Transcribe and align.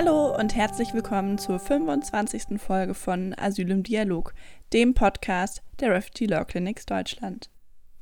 Hallo 0.00 0.32
und 0.32 0.54
herzlich 0.54 0.94
willkommen 0.94 1.38
zur 1.38 1.58
25. 1.58 2.60
Folge 2.60 2.94
von 2.94 3.34
Asyl 3.36 3.68
im 3.72 3.82
Dialog, 3.82 4.32
dem 4.72 4.94
Podcast 4.94 5.60
der 5.80 5.90
Refugee 5.90 6.26
Law 6.26 6.44
Clinics 6.44 6.86
Deutschland. 6.86 7.50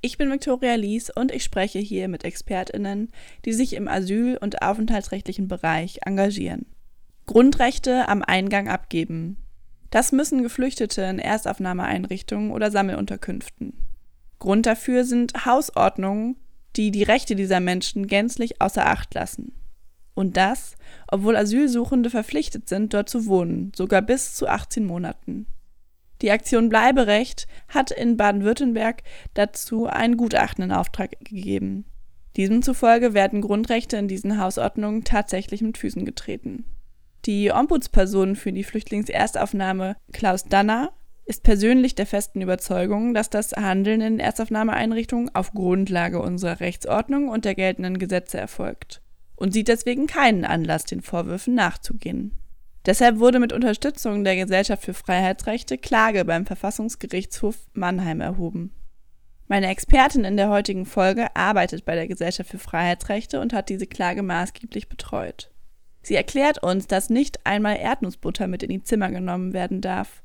Ich 0.03 0.19
bin 0.19 0.31
Victoria 0.31 0.75
Lies 0.75 1.09
und 1.09 1.33
ich 1.33 1.43
spreche 1.43 1.79
hier 1.79 2.09
mit 2.09 2.23
ExpertInnen, 2.23 3.11
die 3.47 3.55
sich 3.55 3.73
im 3.73 3.89
asyl- 3.89 4.37
und 4.37 4.61
aufenthaltsrechtlichen 4.61 5.49
Bereich 5.49 6.01
engagieren. 6.05 6.67
Grundrechte 7.25 8.07
am 8.11 8.23
Eingang 8.23 8.69
abgeben. 8.69 9.39
Das 9.89 10.13
müssen 10.13 10.43
Geflüchtete 10.43 11.01
in 11.01 11.19
Erstaufnahmeeinrichtungen 11.19 12.51
oder 12.51 12.71
Sammelunterkünften. 12.71 13.73
Grund 14.39 14.67
dafür 14.67 15.07
sind 15.07 15.47
Hausordnungen, 15.47 16.37
die 16.77 16.91
die 16.91 17.05
Rechte 17.05 17.37
dieser 17.37 17.61
Menschen 17.61 18.07
gänzlich 18.07 18.61
außer 18.61 18.87
Acht 18.87 19.15
lassen. 19.15 19.53
Und 20.17 20.39
das, 20.39 20.77
obwohl 21.09 21.37
Asylsuchende 21.37 22.09
verpflichtet 22.09 22.71
sind, 22.71 22.95
dort 22.95 23.11
zu 23.11 23.27
wohnen, 23.27 23.71
sogar 23.77 24.01
bis 24.01 24.35
zu 24.35 24.49
18 24.49 24.87
Monaten. 24.87 25.47
Die 26.23 26.31
Aktion 26.31 26.71
Bleiberecht 26.71 27.47
hat 27.69 27.91
in 27.91 28.17
Baden-Württemberg 28.17 29.03
dazu 29.35 29.87
ein 29.87 30.17
Gutachten 30.17 30.65
in 30.65 30.73
Auftrag 30.73 31.11
gegeben. 31.21 31.85
Diesem 32.37 32.63
zufolge 32.63 33.13
werden 33.13 33.43
Grundrechte 33.43 33.99
in 33.99 34.09
diesen 34.09 34.41
Hausordnungen 34.41 35.05
tatsächlich 35.05 35.61
mit 35.61 35.77
Füßen 35.77 36.07
getreten. 36.07 36.65
Die 37.27 37.53
Ombudsperson 37.53 38.37
für 38.37 38.55
die 38.55 38.65
Flüchtlingserstaufnahme, 38.65 39.97
Klaus 40.15 40.45
Danner, 40.45 40.93
ist 41.27 41.43
persönlich 41.43 41.95
der 41.95 42.07
festen 42.07 42.41
Überzeugung, 42.41 43.13
dass 43.13 43.29
das 43.29 43.53
Handeln 43.53 44.01
in 44.01 44.19
Erstaufnahmeeinrichtungen 44.19 45.35
auf 45.35 45.53
Grundlage 45.53 46.23
unserer 46.23 46.61
Rechtsordnung 46.61 47.29
und 47.29 47.45
der 47.45 47.55
geltenden 47.55 47.99
Gesetze 47.99 48.39
erfolgt 48.39 49.03
und 49.37 49.53
sieht 49.53 49.69
deswegen 49.69 50.07
keinen 50.07 50.45
Anlass, 50.45 50.85
den 50.85 51.03
Vorwürfen 51.03 51.55
nachzugehen. 51.55 52.33
Deshalb 52.87 53.19
wurde 53.19 53.41
mit 53.41 53.53
Unterstützung 53.53 54.25
der 54.25 54.37
Gesellschaft 54.37 54.85
für 54.85 54.95
Freiheitsrechte 54.95 55.77
Klage 55.77 56.25
beim 56.25 56.47
Verfassungsgerichtshof 56.47 57.57
Mannheim 57.73 58.21
erhoben. 58.21 58.73
Meine 59.49 59.69
Expertin 59.69 60.25
in 60.25 60.37
der 60.37 60.49
heutigen 60.49 60.87
Folge 60.87 61.35
arbeitet 61.37 61.85
bei 61.85 61.95
der 61.95 62.09
Gesellschaft 62.09 62.51
für 62.51 62.59
Freiheitsrechte 62.59 63.41
und 63.41 63.53
hat 63.53 63.69
diese 63.69 63.87
Klage 63.87 64.23
maßgeblich 64.23 64.89
betreut. 64.89 65.51
Sie 66.03 66.15
erklärt 66.15 66.63
uns, 66.63 66.87
dass 66.87 67.11
nicht 67.11 67.45
einmal 67.45 67.77
Erdnussbutter 67.79 68.47
mit 68.47 68.63
in 68.63 68.71
die 68.71 68.83
Zimmer 68.83 69.11
genommen 69.11 69.53
werden 69.53 69.81
darf 69.81 70.23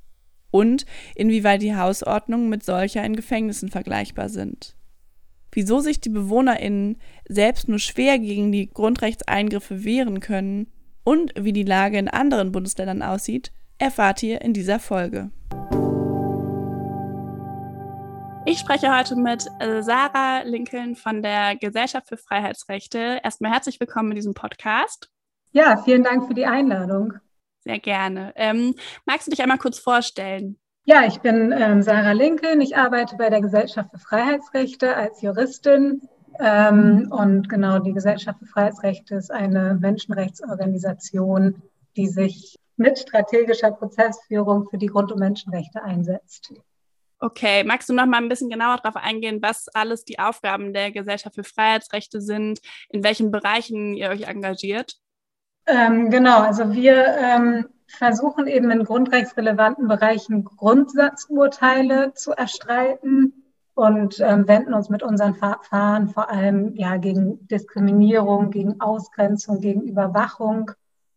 und 0.51 0.85
inwieweit 1.15 1.61
die 1.61 1.75
Hausordnungen 1.75 2.49
mit 2.49 2.63
solcher 2.63 3.03
in 3.03 3.15
Gefängnissen 3.15 3.69
vergleichbar 3.69 4.29
sind. 4.29 4.75
Wieso 5.53 5.81
sich 5.81 5.99
die 5.99 6.09
BewohnerInnen 6.09 6.97
selbst 7.27 7.67
nur 7.67 7.79
schwer 7.79 8.19
gegen 8.19 8.53
die 8.53 8.69
Grundrechtseingriffe 8.69 9.83
wehren 9.83 10.21
können 10.21 10.71
und 11.03 11.33
wie 11.37 11.51
die 11.51 11.63
Lage 11.63 11.97
in 11.97 12.07
anderen 12.07 12.53
Bundesländern 12.53 13.01
aussieht, 13.01 13.51
erfahrt 13.77 14.23
ihr 14.23 14.41
in 14.41 14.53
dieser 14.53 14.79
Folge. 14.79 15.29
Ich 18.45 18.59
spreche 18.59 18.97
heute 18.97 19.17
mit 19.17 19.45
äh, 19.59 19.83
Sarah 19.83 20.43
Lincoln 20.43 20.95
von 20.95 21.21
der 21.21 21.57
Gesellschaft 21.57 22.07
für 22.07 22.17
Freiheitsrechte. 22.17 23.19
Erstmal 23.21 23.51
herzlich 23.51 23.77
willkommen 23.81 24.11
in 24.11 24.15
diesem 24.15 24.33
Podcast. 24.33 25.11
Ja, 25.51 25.83
vielen 25.83 26.03
Dank 26.03 26.27
für 26.27 26.33
die 26.33 26.45
Einladung. 26.45 27.15
Sehr 27.59 27.79
gerne. 27.79 28.31
Ähm, 28.37 28.73
magst 29.05 29.27
du 29.27 29.31
dich 29.31 29.41
einmal 29.41 29.57
kurz 29.57 29.79
vorstellen? 29.79 30.60
Ja, 30.83 31.05
ich 31.05 31.21
bin 31.21 31.53
ähm, 31.55 31.83
Sarah 31.83 32.13
Lincoln. 32.13 32.59
Ich 32.59 32.75
arbeite 32.75 33.15
bei 33.15 33.29
der 33.29 33.41
Gesellschaft 33.41 33.91
für 33.91 33.99
Freiheitsrechte 33.99 34.95
als 34.95 35.21
Juristin. 35.21 36.01
Ähm, 36.39 37.11
und 37.11 37.49
genau, 37.49 37.79
die 37.79 37.93
Gesellschaft 37.93 38.39
für 38.39 38.47
Freiheitsrechte 38.47 39.15
ist 39.15 39.31
eine 39.31 39.77
Menschenrechtsorganisation, 39.79 41.61
die 41.95 42.07
sich 42.07 42.57
mit 42.77 42.97
strategischer 42.97 43.71
Prozessführung 43.71 44.67
für 44.69 44.77
die 44.79 44.87
Grund- 44.87 45.11
und 45.11 45.19
Menschenrechte 45.19 45.83
einsetzt. 45.83 46.51
Okay, 47.19 47.63
magst 47.63 47.87
du 47.87 47.93
noch 47.93 48.07
mal 48.07 48.17
ein 48.17 48.29
bisschen 48.29 48.49
genauer 48.49 48.77
darauf 48.77 48.95
eingehen, 48.95 49.39
was 49.43 49.67
alles 49.67 50.03
die 50.03 50.17
Aufgaben 50.17 50.73
der 50.73 50.91
Gesellschaft 50.91 51.35
für 51.35 51.43
Freiheitsrechte 51.43 52.19
sind, 52.19 52.59
in 52.89 53.03
welchen 53.03 53.29
Bereichen 53.29 53.93
ihr 53.93 54.09
euch 54.09 54.23
engagiert? 54.23 54.95
Ähm, 55.67 56.09
genau, 56.09 56.39
also 56.39 56.71
wir 56.73 57.05
ähm, 57.19 57.67
versuchen 57.91 58.47
eben 58.47 58.71
in 58.71 58.83
grundrechtsrelevanten 58.83 59.87
Bereichen 59.87 60.45
Grundsatzurteile 60.45 62.13
zu 62.13 62.31
erstreiten 62.31 63.33
und 63.73 64.19
ähm, 64.19 64.47
wenden 64.47 64.73
uns 64.73 64.89
mit 64.89 65.03
unseren 65.03 65.35
Verfahren 65.35 66.09
vor 66.09 66.29
allem 66.29 66.75
ja 66.75 66.97
gegen 66.97 67.47
Diskriminierung, 67.47 68.51
gegen 68.51 68.81
Ausgrenzung, 68.81 69.59
gegen 69.59 69.81
Überwachung. 69.81 70.71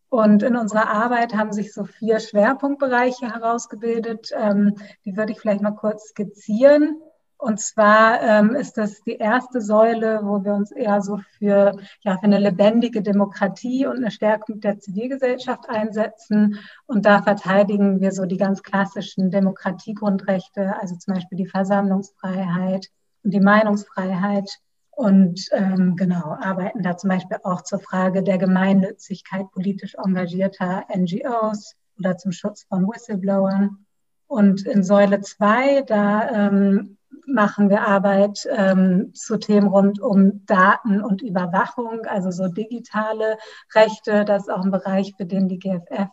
Und 0.09 0.43
in 0.45 0.57
unserer 0.57 0.89
Arbeit 0.89 1.35
haben 1.35 1.53
sich 1.53 1.73
so 1.73 1.85
vier 1.85 2.21
Schwerpunktbereiche 2.21 3.33
herausgebildet. 3.33 4.31
Ähm, 4.37 4.77
die 5.05 5.17
würde 5.17 5.33
ich 5.33 5.41
vielleicht 5.41 5.63
mal 5.63 5.73
kurz 5.73 6.11
skizzieren. 6.11 7.01
Und 7.45 7.61
zwar 7.61 8.23
ähm, 8.23 8.55
ist 8.55 8.79
das 8.79 9.03
die 9.03 9.17
erste 9.17 9.61
Säule, 9.61 10.21
wo 10.23 10.43
wir 10.43 10.55
uns 10.55 10.73
eher 10.73 11.03
so 11.03 11.19
für, 11.37 11.77
ja, 12.01 12.17
für 12.17 12.23
eine 12.23 12.39
lebendige 12.39 13.03
Demokratie 13.03 13.85
und 13.85 13.99
eine 13.99 14.11
Stärkung 14.11 14.61
der 14.61 14.79
Zivilgesellschaft 14.79 15.69
einsetzen. 15.69 16.59
Und 16.87 17.05
da 17.05 17.21
verteidigen 17.21 18.01
wir 18.01 18.13
so 18.13 18.25
die 18.25 18.39
ganz 18.39 18.63
klassischen 18.63 19.31
Demokratiegrundrechte, 19.31 20.75
also 20.81 20.97
zum 20.97 21.13
Beispiel 21.13 21.37
die 21.37 21.47
Versammlungsfreiheit 21.47 22.89
und 23.23 23.35
die 23.35 23.41
Meinungsfreiheit. 23.41 24.49
Und 24.93 25.47
ähm, 25.53 25.97
genau, 25.97 26.39
arbeiten 26.41 26.83
da 26.83 26.97
zum 26.97 27.11
Beispiel 27.11 27.37
auch 27.43 27.61
zur 27.61 27.81
Frage 27.81 28.23
der 28.23 28.39
Gemeinnützigkeit 28.39 29.51
politisch 29.53 29.97
engagierter 30.03 30.85
NGOs 30.97 31.75
oder 31.99 32.17
zum 32.17 32.33
Schutz 32.33 32.65
von 32.71 32.87
Whistleblowern. 32.87 33.85
Und 34.29 34.67
in 34.67 34.83
Säule 34.83 35.21
2, 35.21 35.83
da 35.83 36.31
ähm, 36.31 36.94
machen 37.27 37.71
wir 37.71 37.87
Arbeit 37.87 38.47
ähm, 38.51 39.13
zu 39.15 39.39
Themen 39.39 39.69
rund 39.69 40.01
um 40.01 40.45
Daten 40.47 41.03
und 41.03 41.23
Überwachung, 41.23 42.07
also 42.07 42.31
so 42.31 42.49
digitale 42.49 43.39
Rechte. 43.75 44.25
Das 44.25 44.43
ist 44.43 44.49
auch 44.49 44.63
ein 44.63 44.71
Bereich, 44.71 45.15
für 45.17 45.27
den 45.27 45.49
die 45.49 45.59
GFF 45.59 46.09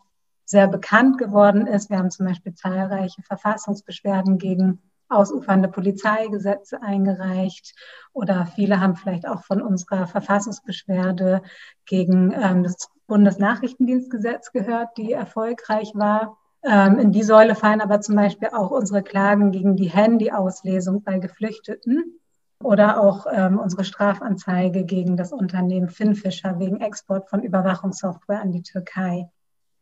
sehr 0.45 0.67
bekannt 0.67 1.17
geworden 1.17 1.67
ist. 1.67 1.89
Wir 1.89 1.97
haben 1.97 2.11
zum 2.11 2.25
Beispiel 2.25 2.53
zahlreiche 2.53 3.21
Verfassungsbeschwerden 3.21 4.37
gegen 4.37 4.81
ausufernde 5.11 5.67
Polizeigesetze 5.67 6.81
eingereicht 6.81 7.75
oder 8.13 8.45
viele 8.45 8.79
haben 8.79 8.95
vielleicht 8.95 9.27
auch 9.27 9.43
von 9.43 9.61
unserer 9.61 10.07
Verfassungsbeschwerde 10.07 11.41
gegen 11.85 12.31
ähm, 12.31 12.63
das 12.63 12.89
Bundesnachrichtendienstgesetz 13.07 14.51
gehört, 14.51 14.97
die 14.97 15.11
erfolgreich 15.11 15.91
war. 15.95 16.37
Ähm, 16.63 16.99
in 16.99 17.11
die 17.11 17.23
Säule 17.23 17.55
fallen 17.55 17.81
aber 17.81 18.01
zum 18.01 18.15
Beispiel 18.15 18.49
auch 18.49 18.71
unsere 18.71 19.01
Klagen 19.01 19.51
gegen 19.51 19.75
die 19.75 19.89
Handyauslesung 19.89 21.03
bei 21.03 21.17
Geflüchteten 21.17 22.19
oder 22.61 23.01
auch 23.01 23.25
ähm, 23.31 23.57
unsere 23.59 23.83
Strafanzeige 23.83 24.83
gegen 24.83 25.17
das 25.17 25.31
Unternehmen 25.31 25.89
Finfisher 25.89 26.59
wegen 26.59 26.79
Export 26.81 27.29
von 27.29 27.41
Überwachungssoftware 27.41 28.41
an 28.41 28.51
die 28.51 28.61
Türkei. 28.61 29.29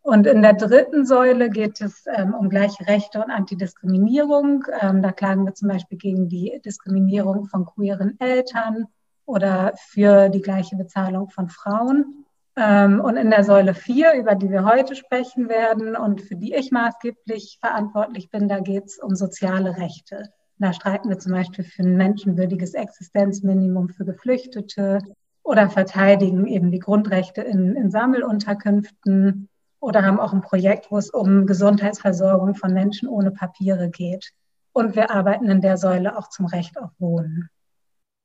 Und 0.02 0.26
in 0.26 0.42
der 0.42 0.54
dritten 0.54 1.06
Säule 1.06 1.50
geht 1.50 1.82
es 1.82 2.06
ähm, 2.08 2.34
um 2.34 2.50
gleiche 2.50 2.88
Rechte 2.88 3.22
und 3.22 3.30
Antidiskriminierung. 3.30 4.64
Ähm, 4.80 5.02
da 5.02 5.12
klagen 5.12 5.46
wir 5.46 5.54
zum 5.54 5.68
Beispiel 5.68 5.98
gegen 5.98 6.30
die 6.30 6.62
Diskriminierung 6.64 7.46
von 7.46 7.66
queeren 7.66 8.18
Eltern 8.20 8.88
oder 9.26 9.74
für 9.76 10.30
die 10.30 10.42
gleiche 10.42 10.78
Bezahlung 10.78 11.30
von 11.30 11.50
Frauen. 11.50 12.26
Ähm, 12.60 13.00
und 13.00 13.16
in 13.16 13.30
der 13.30 13.46
Säule 13.46 13.74
4, 13.74 14.16
über 14.16 14.36
die 14.36 14.50
wir 14.50 14.66
heute 14.66 14.94
sprechen 14.96 15.48
werden 15.48 15.96
und 15.96 16.22
für 16.22 16.36
die 16.36 16.54
ich 16.54 16.72
maßgeblich 16.72 17.58
verantwortlich 17.62 18.30
bin, 18.32 18.50
da 18.50 18.60
geht 18.60 18.86
es 18.86 19.00
um 19.00 19.16
soziale 19.16 19.78
Rechte. 19.78 20.34
Da 20.58 20.74
streiten 20.74 21.08
wir 21.08 21.18
zum 21.20 21.32
Beispiel 21.32 21.64
für 21.64 21.84
ein 21.84 21.96
menschenwürdiges 21.96 22.74
Existenzminimum 22.74 23.90
für 23.90 24.04
Geflüchtete 24.04 25.00
oder 25.42 25.70
verteidigen 25.70 26.48
eben 26.48 26.70
die 26.70 26.80
Grundrechte 26.80 27.42
in, 27.42 27.78
in 27.78 27.92
Sammelunterkünften 27.92 29.48
oder 29.80 30.04
haben 30.04 30.20
auch 30.20 30.34
ein 30.34 30.42
Projekt, 30.42 30.92
wo 30.92 30.98
es 30.98 31.10
um 31.10 31.46
Gesundheitsversorgung 31.46 32.56
von 32.56 32.74
Menschen 32.74 33.08
ohne 33.08 33.32
Papiere 33.32 33.90
geht. 33.90 34.34
Und 34.74 34.98
wir 34.98 35.12
arbeiten 35.12 35.50
in 35.50 35.62
der 35.62 35.78
Säule 35.78 36.18
auch 36.18 36.28
zum 36.28 36.46
Recht 36.46 36.78
auf 36.78 36.92
Wohnen. 37.00 37.50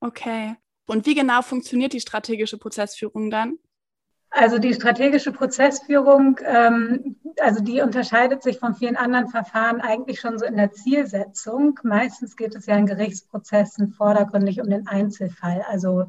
Okay. 0.01 0.55
Und 0.87 1.05
wie 1.05 1.15
genau 1.15 1.41
funktioniert 1.41 1.93
die 1.93 2.01
strategische 2.01 2.57
Prozessführung 2.57 3.31
dann? 3.31 3.59
Also 4.37 4.59
die 4.59 4.73
strategische 4.73 5.31
Prozessführung, 5.31 6.41
ähm, 6.43 7.15
also 7.39 7.63
die 7.63 7.79
unterscheidet 7.79 8.43
sich 8.43 8.59
von 8.59 8.75
vielen 8.75 8.97
anderen 8.97 9.29
Verfahren 9.29 9.79
eigentlich 9.79 10.19
schon 10.19 10.37
so 10.37 10.45
in 10.45 10.57
der 10.57 10.73
Zielsetzung. 10.73 11.79
Meistens 11.83 12.35
geht 12.35 12.53
es 12.53 12.65
ja 12.65 12.75
in 12.75 12.85
Gerichtsprozessen 12.85 13.93
vordergründig 13.93 14.59
um 14.59 14.69
den 14.69 14.87
Einzelfall, 14.87 15.63
also 15.69 16.07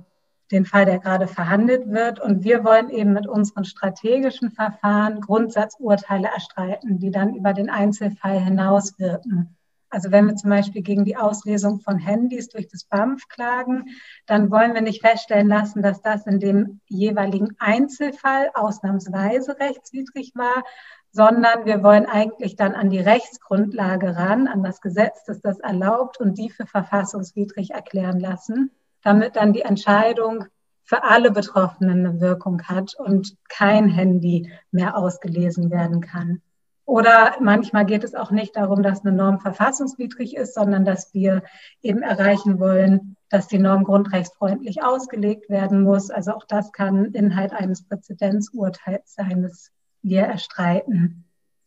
den 0.50 0.64
Fall, 0.64 0.87
der 0.87 0.99
gerade 0.99 1.28
verhandelt 1.28 1.88
wird. 1.88 2.19
Und 2.19 2.43
wir 2.43 2.64
wollen 2.64 2.90
eben 2.90 3.12
mit 3.12 3.28
unseren 3.28 3.64
strategischen 3.64 4.50
Verfahren 4.50 5.20
Grundsatzurteile 5.20 6.26
erstreiten, 6.26 6.99
die 6.99 7.12
dann 7.12 7.32
über 7.32 7.52
den 7.52 7.70
Einzelfall 7.70 8.40
hinaus 8.40 8.99
wirken. 8.99 9.56
Also 9.88 10.10
wenn 10.10 10.26
wir 10.26 10.36
zum 10.36 10.50
Beispiel 10.50 10.82
gegen 10.82 11.04
die 11.04 11.16
Auslesung 11.16 11.80
von 11.80 11.98
Handys 11.98 12.48
durch 12.48 12.68
das 12.68 12.84
BAMF 12.84 13.28
klagen, 13.28 13.84
dann 14.26 14.50
wollen 14.50 14.74
wir 14.74 14.80
nicht 14.80 15.00
feststellen 15.00 15.48
lassen, 15.48 15.82
dass 15.82 16.02
das 16.02 16.26
in 16.26 16.40
dem 16.40 16.80
jeweiligen 16.86 17.56
Einzelfall 17.58 18.50
ausnahmsweise 18.54 19.58
rechtswidrig 19.58 20.32
war, 20.34 20.64
sondern 21.12 21.64
wir 21.64 21.82
wollen 21.82 22.06
eigentlich 22.06 22.56
dann 22.56 22.74
an 22.74 22.90
die 22.90 23.00
Rechtsgrundlage 23.00 24.16
ran, 24.16 24.48
an 24.48 24.62
das 24.62 24.80
Gesetz, 24.80 25.24
das 25.24 25.40
das 25.40 25.58
erlaubt 25.60 26.20
und 26.20 26.36
die 26.36 26.50
für 26.50 26.66
verfassungswidrig 26.66 27.70
erklären 27.70 28.20
lassen, 28.20 28.70
damit 29.02 29.36
dann 29.36 29.52
die 29.52 29.62
Entscheidung 29.62 30.44
für 30.82 31.04
alle 31.04 31.30
Betroffenen 31.30 32.06
eine 32.06 32.20
Wirkung 32.20 32.62
hat 32.64 32.94
und 32.96 33.36
kein 33.48 33.88
Handy 33.88 34.52
mehr 34.70 34.96
ausgelesen 34.96 35.70
werden 35.70 36.00
kann. 36.00 36.42
Oder 36.86 37.34
manchmal 37.40 37.84
geht 37.84 38.04
es 38.04 38.14
auch 38.14 38.30
nicht 38.30 38.54
darum, 38.54 38.84
dass 38.84 39.04
eine 39.04 39.14
Norm 39.14 39.40
verfassungswidrig 39.40 40.36
ist, 40.36 40.54
sondern 40.54 40.84
dass 40.84 41.12
wir 41.12 41.42
eben 41.82 42.00
erreichen 42.00 42.60
wollen, 42.60 43.16
dass 43.28 43.48
die 43.48 43.58
Norm 43.58 43.82
grundrechtsfreundlich 43.82 44.84
ausgelegt 44.84 45.50
werden 45.50 45.82
muss. 45.82 46.10
Also 46.10 46.32
auch 46.32 46.44
das 46.44 46.70
kann 46.70 47.06
Inhalt 47.06 47.52
eines 47.52 47.82
Präzedenzurteils 47.82 49.14
sein, 49.14 49.42
das 49.42 49.72
wir 50.02 50.22
erstreiten. 50.22 51.24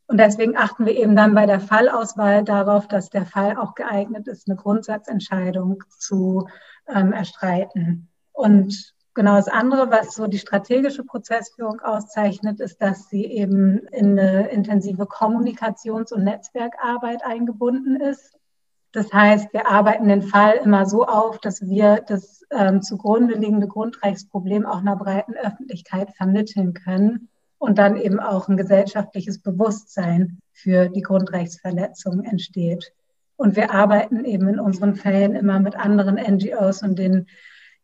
Und 0.08 0.18
deswegen 0.18 0.56
achten 0.56 0.86
wir 0.86 0.96
eben 0.96 1.18
dann 1.18 1.36
bei 1.36 1.46
der 1.46 1.60
Fallauswahl 1.60 2.46
darauf, 2.46 2.88
dass 2.88 3.10
der 3.10 3.26
Fall 3.26 3.58
auch 3.58 3.76
geeignet 3.76 4.28
ist, 4.30 4.48
eine 4.48 4.56
Grundsatzentscheidung 4.56 5.84
zu 5.98 6.48
ähm, 6.88 7.12
erstreiten. 7.12 8.08
Und 8.32 8.96
Genau 9.20 9.36
das 9.36 9.50
andere, 9.50 9.92
was 9.92 10.14
so 10.16 10.28
die 10.28 10.38
strategische 10.38 11.04
Prozessführung 11.04 11.82
auszeichnet, 11.82 12.62
ist, 12.62 12.82
dass 12.82 13.10
sie 13.10 13.26
eben 13.26 13.80
in 13.92 14.18
eine 14.18 14.48
intensive 14.48 15.04
Kommunikations- 15.08 16.14
und 16.14 16.24
Netzwerkarbeit 16.24 17.26
eingebunden 17.26 17.98
ist. 17.98 18.40
Das 18.94 19.12
heißt, 19.12 19.52
wir 19.52 19.70
arbeiten 19.70 20.08
den 20.08 20.22
Fall 20.22 20.62
immer 20.64 20.86
so 20.86 21.06
auf, 21.06 21.38
dass 21.40 21.68
wir 21.68 22.02
das 22.08 22.46
ähm, 22.50 22.82
zugrunde 22.82 23.34
liegende 23.36 23.68
Grundrechtsproblem 23.68 24.66
auch 24.66 24.80
einer 24.80 24.96
breiten 24.96 25.34
Öffentlichkeit 25.34 26.12
vermitteln 26.16 26.74
können 26.74 27.28
und 27.58 27.78
dann 27.78 27.98
eben 27.98 28.22
auch 28.22 28.48
ein 28.48 28.56
gesellschaftliches 28.56 29.40
Bewusstsein 29.40 30.40
für 30.54 30.88
die 30.88 31.02
Grundrechtsverletzungen 31.02 32.24
entsteht. 32.24 32.94
Und 33.36 33.58
wir 33.58 33.74
arbeiten 33.74 34.24
eben 34.24 34.48
in 34.48 34.62
unseren 34.62 34.96
Fällen 34.96 35.36
immer 35.36 35.60
mit 35.60 35.76
anderen 35.76 36.16
NGOs 36.16 36.84
und 36.84 36.98
den 36.98 37.28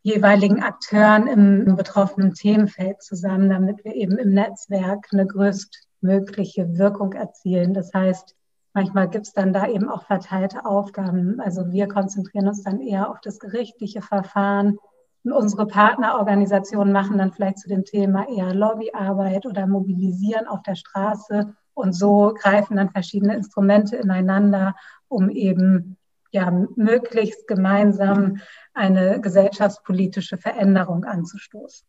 jeweiligen 0.06 0.62
Akteuren 0.62 1.26
im 1.26 1.76
betroffenen 1.76 2.36
Themenfeld 2.36 3.02
zusammen, 3.02 3.50
damit 3.50 3.84
wir 3.84 3.96
eben 3.96 4.20
im 4.20 4.36
Netzwerk 4.36 5.08
eine 5.12 5.26
größtmögliche 5.26 6.78
Wirkung 6.78 7.14
erzielen. 7.14 7.74
Das 7.74 7.92
heißt, 7.92 8.36
manchmal 8.76 9.10
gibt 9.10 9.26
es 9.26 9.34
dann 9.34 9.52
da 9.52 9.68
eben 9.68 9.90
auch 9.90 10.04
verteilte 10.04 10.64
Aufgaben. 10.64 11.40
Also 11.40 11.72
wir 11.72 11.88
konzentrieren 11.88 12.48
uns 12.48 12.62
dann 12.62 12.82
eher 12.82 13.10
auf 13.10 13.20
das 13.20 13.40
gerichtliche 13.40 14.04
Verfahren. 14.04 14.78
Und 15.24 15.32
unsere 15.32 15.66
Partnerorganisationen 15.66 16.94
machen 16.94 17.18
dann 17.18 17.34
vielleicht 17.34 17.58
zu 17.58 17.68
dem 17.68 17.84
Thema 17.84 18.28
eher 18.30 18.54
Lobbyarbeit 18.54 19.48
oder 19.48 19.66
mobilisieren 19.66 20.46
auf 20.46 20.62
der 20.62 20.76
Straße. 20.76 21.56
Und 21.74 21.94
so 21.94 22.32
greifen 22.40 22.78
dann 22.78 22.92
verschiedene 22.92 23.36
Instrumente 23.36 23.96
ineinander, 23.96 24.76
um 25.08 25.32
eben 25.32 25.98
ja, 26.36 26.52
möglichst 26.76 27.48
gemeinsam 27.48 28.42
eine 28.74 29.20
gesellschaftspolitische 29.20 30.38
Veränderung 30.38 31.06
anzustoßen. 31.06 31.88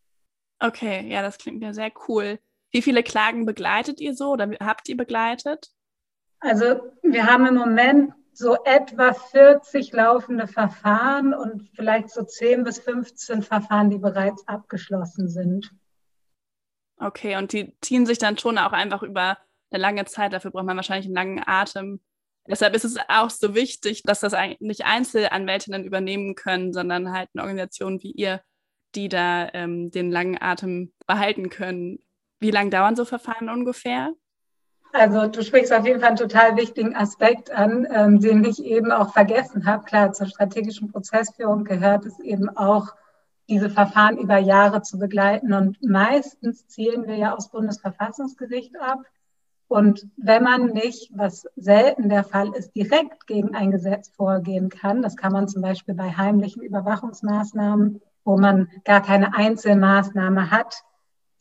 Okay, 0.59 1.07
ja, 1.07 1.21
das 1.21 1.37
klingt 1.37 1.61
ja 1.61 1.73
sehr 1.73 1.91
cool. 2.07 2.39
Wie 2.71 2.81
viele 2.81 3.03
Klagen 3.03 3.45
begleitet 3.45 4.01
ihr 4.01 4.15
so 4.15 4.31
oder 4.31 4.49
habt 4.59 4.89
ihr 4.89 4.97
begleitet? 4.97 5.69
Also 6.39 6.81
wir 7.03 7.25
haben 7.27 7.45
im 7.45 7.55
Moment 7.55 8.13
so 8.33 8.55
etwa 8.65 9.13
40 9.13 9.93
laufende 9.93 10.47
Verfahren 10.47 11.33
und 11.33 11.69
vielleicht 11.75 12.09
so 12.09 12.23
10 12.23 12.63
bis 12.63 12.79
15 12.79 13.41
Verfahren, 13.41 13.89
die 13.89 13.97
bereits 13.97 14.47
abgeschlossen 14.47 15.27
sind. 15.27 15.71
Okay, 16.99 17.35
und 17.37 17.53
die 17.53 17.75
ziehen 17.81 18.05
sich 18.05 18.17
dann 18.17 18.37
schon 18.37 18.57
auch 18.57 18.73
einfach 18.73 19.03
über 19.03 19.37
eine 19.71 19.81
lange 19.81 20.05
Zeit. 20.05 20.33
Dafür 20.33 20.51
braucht 20.51 20.65
man 20.65 20.77
wahrscheinlich 20.77 21.05
einen 21.07 21.15
langen 21.15 21.43
Atem. 21.45 21.99
Deshalb 22.49 22.75
ist 22.75 22.85
es 22.85 22.97
auch 23.09 23.29
so 23.29 23.55
wichtig, 23.55 24.03
dass 24.03 24.21
das 24.21 24.33
nicht 24.59 24.85
Einzelanwältinnen 24.85 25.83
übernehmen 25.83 26.35
können, 26.35 26.73
sondern 26.73 27.11
halt 27.11 27.29
eine 27.33 27.43
Organisation 27.43 28.01
wie 28.01 28.11
ihr, 28.11 28.41
die 28.95 29.09
da 29.09 29.49
ähm, 29.53 29.91
den 29.91 30.11
langen 30.11 30.41
Atem 30.41 30.93
behalten 31.05 31.49
können. 31.49 31.99
Wie 32.39 32.51
lange 32.51 32.69
dauern 32.69 32.95
so 32.95 33.05
Verfahren 33.05 33.49
ungefähr? 33.49 34.13
Also 34.93 35.27
du 35.27 35.43
sprichst 35.43 35.73
auf 35.73 35.85
jeden 35.85 35.99
Fall 35.99 36.09
einen 36.09 36.17
total 36.17 36.55
wichtigen 36.55 36.95
Aspekt 36.95 37.51
an, 37.51 37.87
ähm, 37.91 38.19
den 38.19 38.43
ich 38.43 38.63
eben 38.63 38.91
auch 38.91 39.13
vergessen 39.13 39.65
habe. 39.65 39.83
Klar, 39.83 40.13
zur 40.13 40.27
strategischen 40.27 40.91
Prozessführung 40.91 41.65
gehört 41.65 42.05
es 42.05 42.19
eben 42.19 42.49
auch, 42.49 42.95
diese 43.49 43.69
Verfahren 43.69 44.17
über 44.17 44.37
Jahre 44.37 44.81
zu 44.81 44.99
begleiten. 44.99 45.53
Und 45.53 45.81
meistens 45.81 46.67
zielen 46.67 47.07
wir 47.07 47.15
ja 47.15 47.35
aus 47.35 47.49
Bundesverfassungsgericht 47.49 48.75
ab. 48.79 48.99
Und 49.67 50.07
wenn 50.15 50.43
man 50.43 50.67
nicht, 50.67 51.11
was 51.13 51.45
selten 51.55 52.09
der 52.09 52.23
Fall 52.23 52.53
ist, 52.55 52.73
direkt 52.75 53.27
gegen 53.27 53.53
ein 53.53 53.71
Gesetz 53.71 54.09
vorgehen 54.15 54.69
kann, 54.69 55.01
das 55.01 55.17
kann 55.17 55.33
man 55.33 55.47
zum 55.47 55.61
Beispiel 55.61 55.93
bei 55.93 56.11
heimlichen 56.11 56.61
Überwachungsmaßnahmen, 56.61 58.01
wo 58.23 58.37
man 58.37 58.69
gar 58.85 59.01
keine 59.01 59.35
Einzelmaßnahme 59.35 60.51
hat, 60.51 60.83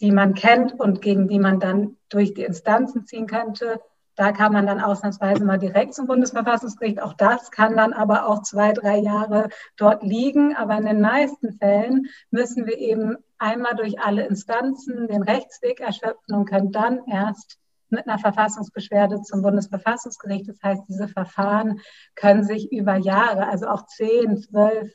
die 0.00 0.11
man 0.11 0.34
kennt 0.34 0.78
und 0.78 1.02
gegen 1.02 1.28
die 1.28 1.38
man 1.38 1.61
dann 1.61 1.96
durch 2.08 2.34
die 2.34 2.43
Instanzen 2.43 3.06
ziehen 3.06 3.26
könnte, 3.26 3.81
da 4.17 4.32
kann 4.32 4.52
man 4.52 4.67
dann 4.67 4.81
ausnahmsweise 4.81 5.44
mal 5.44 5.58
direkt 5.58 5.94
zum 5.94 6.06
Bundesverfassungsgericht. 6.06 7.02
Auch 7.02 7.12
das 7.12 7.50
kann 7.50 7.76
dann 7.76 7.93
aber 7.93 8.26
auch 8.26 8.43
zwei, 8.43 8.73
drei 8.73 8.96
Jahre 8.96 9.50
dort 9.76 10.02
liegen. 10.02 10.56
Aber 10.56 10.76
in 10.78 10.87
den 10.87 11.02
meisten 11.02 11.52
Fällen 11.58 12.06
müssen 12.31 12.67
wir 12.67 12.78
eben 12.78 13.17
einmal 13.37 13.76
durch 13.76 14.00
alle 14.00 14.26
Instanzen 14.26 15.06
den 15.06 15.23
Rechtsweg 15.23 15.81
erschöpfen 15.81 16.34
und 16.34 16.49
können 16.49 16.73
dann 16.73 17.00
erst 17.06 17.58
mit 17.90 18.06
einer 18.06 18.18
Verfassungsbeschwerde 18.18 19.22
zum 19.22 19.42
Bundesverfassungsgericht. 19.42 20.48
Das 20.48 20.58
heißt, 20.62 20.82
diese 20.88 21.08
Verfahren 21.08 21.80
können 22.14 22.44
sich 22.44 22.72
über 22.72 22.96
Jahre, 22.96 23.48
also 23.48 23.66
auch 23.68 23.86
10, 23.86 24.38
12, 24.38 24.92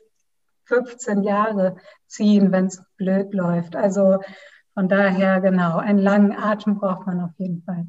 15 0.64 1.22
Jahre 1.22 1.76
ziehen, 2.06 2.52
wenn 2.52 2.66
es 2.66 2.82
blöd 2.96 3.34
läuft. 3.34 3.76
Also 3.76 4.20
von 4.74 4.88
daher, 4.88 5.40
genau, 5.40 5.78
einen 5.78 5.98
langen 5.98 6.32
Atem 6.32 6.78
braucht 6.78 7.06
man 7.06 7.20
auf 7.20 7.32
jeden 7.36 7.62
Fall. 7.62 7.86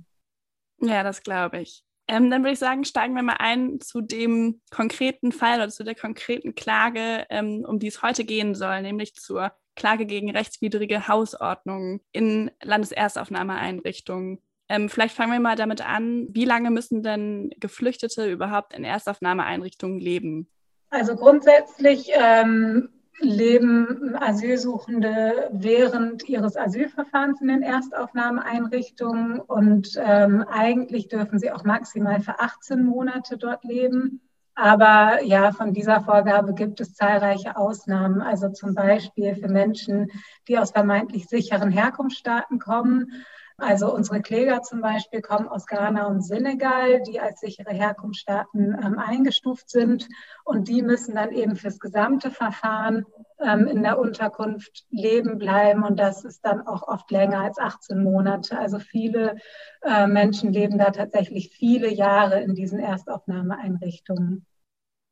Ja, 0.80 1.04
das 1.04 1.24
glaube 1.24 1.60
ich. 1.60 1.84
Ähm, 2.08 2.30
dann 2.30 2.42
würde 2.44 2.54
ich 2.54 2.60
sagen, 2.60 2.84
steigen 2.84 3.16
wir 3.16 3.24
mal 3.24 3.38
ein 3.40 3.80
zu 3.80 4.02
dem 4.02 4.62
konkreten 4.72 5.32
Fall 5.32 5.60
oder 5.60 5.70
zu 5.70 5.86
der 5.86 5.96
konkreten 5.96 6.54
Klage, 6.54 7.26
ähm, 7.30 7.64
um 7.66 7.80
die 7.80 7.88
es 7.88 8.02
heute 8.02 8.26
gehen 8.26 8.56
soll, 8.56 8.82
nämlich 8.82 9.16
zur 9.16 9.54
Klage 9.76 10.06
gegen 10.06 10.30
rechtswidrige 10.30 11.08
Hausordnungen 11.08 12.02
in 12.12 12.52
Landeserstaufnahmeeinrichtungen. 12.62 14.42
Ähm, 14.74 14.90
vielleicht 14.90 15.16
fangen 15.16 15.32
wir 15.32 15.40
mal 15.40 15.56
damit 15.56 15.88
an, 15.88 16.28
wie 16.32 16.46
lange 16.46 16.72
müssen 16.72 17.04
denn 17.04 17.52
Geflüchtete 17.60 18.28
überhaupt 18.32 18.74
in 18.74 18.84
Erstaufnahmeeinrichtungen 18.84 20.00
leben? 20.00 20.48
Also 20.90 21.16
grundsätzlich 21.16 22.10
ähm, 22.16 22.90
leben 23.20 24.16
Asylsuchende 24.20 25.52
während 25.52 26.28
ihres 26.28 26.58
Asylverfahrens 26.58 27.40
in 27.42 27.50
den 27.50 27.62
Erstaufnahmeeinrichtungen 27.62 29.40
und 29.40 29.92
ähm, 29.98 30.44
eigentlich 30.52 31.08
dürfen 31.08 31.38
sie 31.38 31.52
auch 31.52 31.64
maximal 31.64 32.20
für 32.22 32.40
18 32.40 32.84
Monate 32.84 33.38
dort 33.38 33.64
leben. 33.64 34.22
Aber 34.56 35.22
ja, 35.24 35.52
von 35.52 35.74
dieser 35.74 36.02
Vorgabe 36.02 36.56
gibt 36.56 36.82
es 36.82 36.96
zahlreiche 36.96 37.58
Ausnahmen. 37.58 38.22
Also 38.22 38.50
zum 38.50 38.74
Beispiel 38.74 39.36
für 39.36 39.50
Menschen, 39.50 40.10
die 40.48 40.58
aus 40.58 40.72
vermeintlich 40.72 41.28
sicheren 41.28 41.70
Herkunftsstaaten 41.70 42.58
kommen 42.58 43.24
also 43.58 43.94
unsere 43.94 44.22
Kläger 44.22 44.62
zum 44.62 44.82
Beispiel 44.82 45.22
kommen 45.22 45.48
aus 45.48 45.66
Ghana 45.66 46.08
und 46.08 46.22
Senegal, 46.22 47.02
die 47.04 47.20
als 47.20 47.40
sichere 47.40 47.72
Herkunftsstaaten 47.74 48.78
ähm, 48.84 49.00
eingestuft 49.00 49.70
sind. 49.70 50.08
Und 50.44 50.68
die 50.68 50.82
müssen 50.82 51.16
dann 51.16 51.32
eben 51.32 51.56
fürs 51.56 51.80
gesamte 51.80 52.32
Verfahren 52.32 53.06
ähm, 53.40 53.68
in 53.68 53.84
der 53.84 54.00
Unterkunft 54.00 54.86
leben 54.90 55.38
bleiben. 55.38 55.84
Und 55.84 56.00
das 56.00 56.24
ist 56.24 56.46
dann 56.46 56.66
auch 56.66 56.88
oft 56.88 57.12
länger 57.12 57.42
als 57.42 57.60
18 57.60 58.02
Monate. 58.02 58.58
Also 58.58 58.80
viele 58.80 59.36
äh, 59.82 60.08
Menschen 60.08 60.52
leben 60.52 60.78
da 60.78 60.92
tatsächlich 60.92 61.50
viele 61.50 61.90
Jahre 61.90 62.42
in 62.42 62.56
diesen 62.56 62.80
Erstaufnahmeeinrichtungen. 62.80 64.46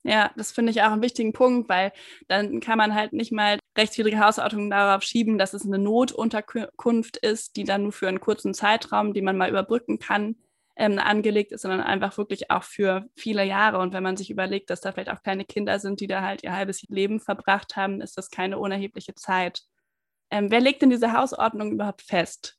Ja, 0.03 0.31
das 0.35 0.51
finde 0.51 0.71
ich 0.71 0.81
auch 0.81 0.91
einen 0.91 1.03
wichtigen 1.03 1.31
Punkt, 1.31 1.69
weil 1.69 1.91
dann 2.27 2.59
kann 2.59 2.77
man 2.77 2.95
halt 2.95 3.13
nicht 3.13 3.31
mal 3.31 3.59
rechtswidrige 3.77 4.19
Hausordnung 4.19 4.69
darauf 4.69 5.03
schieben, 5.03 5.37
dass 5.37 5.53
es 5.53 5.65
eine 5.65 5.77
Notunterkunft 5.77 7.17
ist, 7.17 7.55
die 7.55 7.65
dann 7.65 7.83
nur 7.83 7.91
für 7.91 8.07
einen 8.07 8.19
kurzen 8.19 8.53
Zeitraum, 8.55 9.13
die 9.13 9.21
man 9.21 9.37
mal 9.37 9.49
überbrücken 9.49 9.99
kann, 9.99 10.37
ähm, 10.75 10.97
angelegt 10.97 11.51
ist, 11.51 11.61
sondern 11.61 11.81
einfach 11.81 12.17
wirklich 12.17 12.49
auch 12.49 12.63
für 12.63 13.05
viele 13.15 13.43
Jahre. 13.45 13.77
Und 13.77 13.93
wenn 13.93 14.01
man 14.03 14.17
sich 14.17 14.31
überlegt, 14.31 14.71
dass 14.71 14.81
da 14.81 14.91
vielleicht 14.91 15.11
auch 15.11 15.21
kleine 15.21 15.45
Kinder 15.45 15.77
sind, 15.79 15.99
die 15.99 16.07
da 16.07 16.21
halt 16.23 16.43
ihr 16.43 16.53
halbes 16.55 16.81
Leben 16.89 17.19
verbracht 17.19 17.75
haben, 17.75 18.01
ist 18.01 18.17
das 18.17 18.31
keine 18.31 18.57
unerhebliche 18.57 19.13
Zeit. 19.13 19.63
Ähm, 20.31 20.51
wer 20.51 20.61
legt 20.61 20.81
denn 20.81 20.89
diese 20.89 21.13
Hausordnung 21.13 21.71
überhaupt 21.73 22.01
fest? 22.01 22.57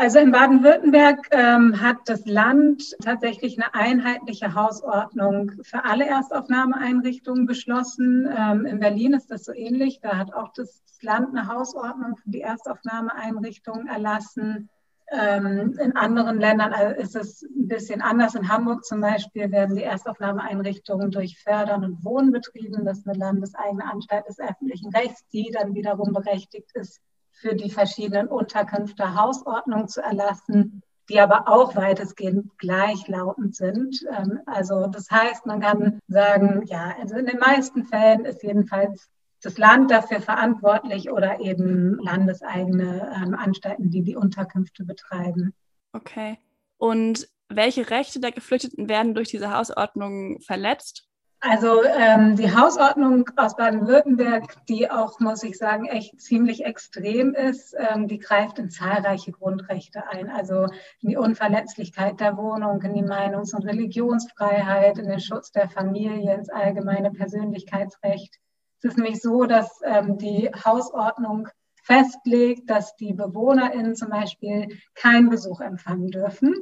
Also 0.00 0.18
in 0.18 0.32
Baden-Württemberg 0.32 1.28
ähm, 1.30 1.78
hat 1.78 1.98
das 2.06 2.24
Land 2.24 2.96
tatsächlich 3.04 3.58
eine 3.58 3.74
einheitliche 3.74 4.54
Hausordnung 4.54 5.52
für 5.62 5.84
alle 5.84 6.06
Erstaufnahmeeinrichtungen 6.06 7.44
beschlossen. 7.44 8.26
Ähm, 8.34 8.64
in 8.64 8.80
Berlin 8.80 9.12
ist 9.12 9.30
das 9.30 9.44
so 9.44 9.52
ähnlich. 9.52 10.00
Da 10.00 10.16
hat 10.16 10.32
auch 10.32 10.54
das 10.54 10.82
Land 11.02 11.36
eine 11.36 11.48
Hausordnung 11.48 12.16
für 12.16 12.30
die 12.30 12.40
Erstaufnahmeeinrichtungen 12.40 13.88
erlassen. 13.88 14.70
Ähm, 15.12 15.78
in 15.78 15.94
anderen 15.94 16.40
Ländern 16.40 16.72
äh, 16.72 16.98
ist 16.98 17.14
es 17.14 17.42
ein 17.42 17.68
bisschen 17.68 18.00
anders. 18.00 18.34
In 18.34 18.48
Hamburg 18.48 18.86
zum 18.86 19.02
Beispiel 19.02 19.52
werden 19.52 19.76
die 19.76 19.82
Erstaufnahmeeinrichtungen 19.82 21.10
durch 21.10 21.38
Fördern 21.42 21.84
und 21.84 22.02
Wohnen 22.02 22.32
betrieben. 22.32 22.86
Das 22.86 23.00
ist 23.00 23.06
eine 23.06 23.18
landeseigene 23.18 23.84
Anstalt 23.84 24.26
des 24.26 24.40
öffentlichen 24.40 24.96
Rechts, 24.96 25.28
die 25.28 25.50
dann 25.52 25.74
wiederum 25.74 26.14
berechtigt 26.14 26.70
ist, 26.72 27.02
für 27.40 27.54
die 27.54 27.70
verschiedenen 27.70 28.28
Unterkünfte 28.28 29.14
Hausordnungen 29.14 29.88
zu 29.88 30.02
erlassen, 30.02 30.82
die 31.08 31.18
aber 31.18 31.48
auch 31.48 31.74
weitestgehend 31.74 32.56
gleichlautend 32.58 33.56
sind. 33.56 34.06
Ähm, 34.16 34.40
also 34.46 34.86
das 34.86 35.10
heißt, 35.10 35.46
man 35.46 35.60
kann 35.60 35.98
sagen, 36.06 36.62
ja, 36.66 36.94
also 37.00 37.16
in 37.16 37.26
den 37.26 37.38
meisten 37.38 37.84
Fällen 37.84 38.24
ist 38.24 38.42
jedenfalls 38.42 39.08
das 39.42 39.58
Land 39.58 39.90
dafür 39.90 40.20
verantwortlich 40.20 41.10
oder 41.10 41.40
eben 41.40 41.98
landeseigene 41.98 43.10
ähm, 43.16 43.34
Anstalten, 43.34 43.90
die 43.90 44.02
die 44.02 44.16
Unterkünfte 44.16 44.84
betreiben. 44.84 45.54
Okay. 45.92 46.38
Und 46.76 47.28
welche 47.48 47.90
Rechte 47.90 48.20
der 48.20 48.32
Geflüchteten 48.32 48.88
werden 48.88 49.14
durch 49.14 49.28
diese 49.28 49.52
Hausordnung 49.52 50.40
verletzt? 50.40 51.09
Also 51.42 51.82
ähm, 51.84 52.36
die 52.36 52.54
Hausordnung 52.54 53.30
aus 53.36 53.56
Baden-Württemberg, 53.56 54.66
die 54.66 54.90
auch, 54.90 55.20
muss 55.20 55.42
ich 55.42 55.56
sagen, 55.56 55.86
echt 55.86 56.20
ziemlich 56.20 56.66
extrem 56.66 57.32
ist, 57.32 57.74
ähm, 57.78 58.08
die 58.08 58.18
greift 58.18 58.58
in 58.58 58.68
zahlreiche 58.68 59.32
Grundrechte 59.32 60.06
ein. 60.06 60.28
Also 60.28 60.64
in 61.00 61.08
die 61.08 61.16
Unverletzlichkeit 61.16 62.20
der 62.20 62.36
Wohnung, 62.36 62.82
in 62.82 62.92
die 62.92 63.02
Meinungs- 63.02 63.54
und 63.54 63.64
Religionsfreiheit, 63.64 64.98
in 64.98 65.08
den 65.08 65.20
Schutz 65.20 65.50
der 65.50 65.70
Familie, 65.70 66.34
ins 66.34 66.50
allgemeine 66.50 67.10
Persönlichkeitsrecht. 67.10 68.38
Es 68.78 68.90
ist 68.90 68.98
nämlich 68.98 69.22
so, 69.22 69.44
dass 69.44 69.80
ähm, 69.82 70.18
die 70.18 70.50
Hausordnung 70.64 71.48
festlegt, 71.90 72.70
dass 72.70 72.94
die 72.96 73.12
BewohnerInnen 73.12 73.96
zum 73.96 74.10
Beispiel 74.10 74.68
keinen 74.94 75.28
Besuch 75.28 75.60
empfangen 75.60 76.08
dürfen. 76.08 76.54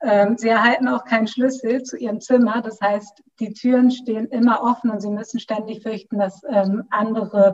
Ähm, 0.00 0.38
sie 0.38 0.48
erhalten 0.48 0.88
auch 0.88 1.04
keinen 1.04 1.26
Schlüssel 1.26 1.82
zu 1.82 1.98
ihrem 1.98 2.20
Zimmer. 2.20 2.62
Das 2.62 2.80
heißt, 2.80 3.22
die 3.40 3.52
Türen 3.52 3.90
stehen 3.90 4.26
immer 4.28 4.62
offen 4.62 4.90
und 4.90 5.00
sie 5.00 5.10
müssen 5.10 5.38
ständig 5.38 5.82
fürchten, 5.82 6.18
dass 6.18 6.42
ähm, 6.48 6.84
andere 6.88 7.52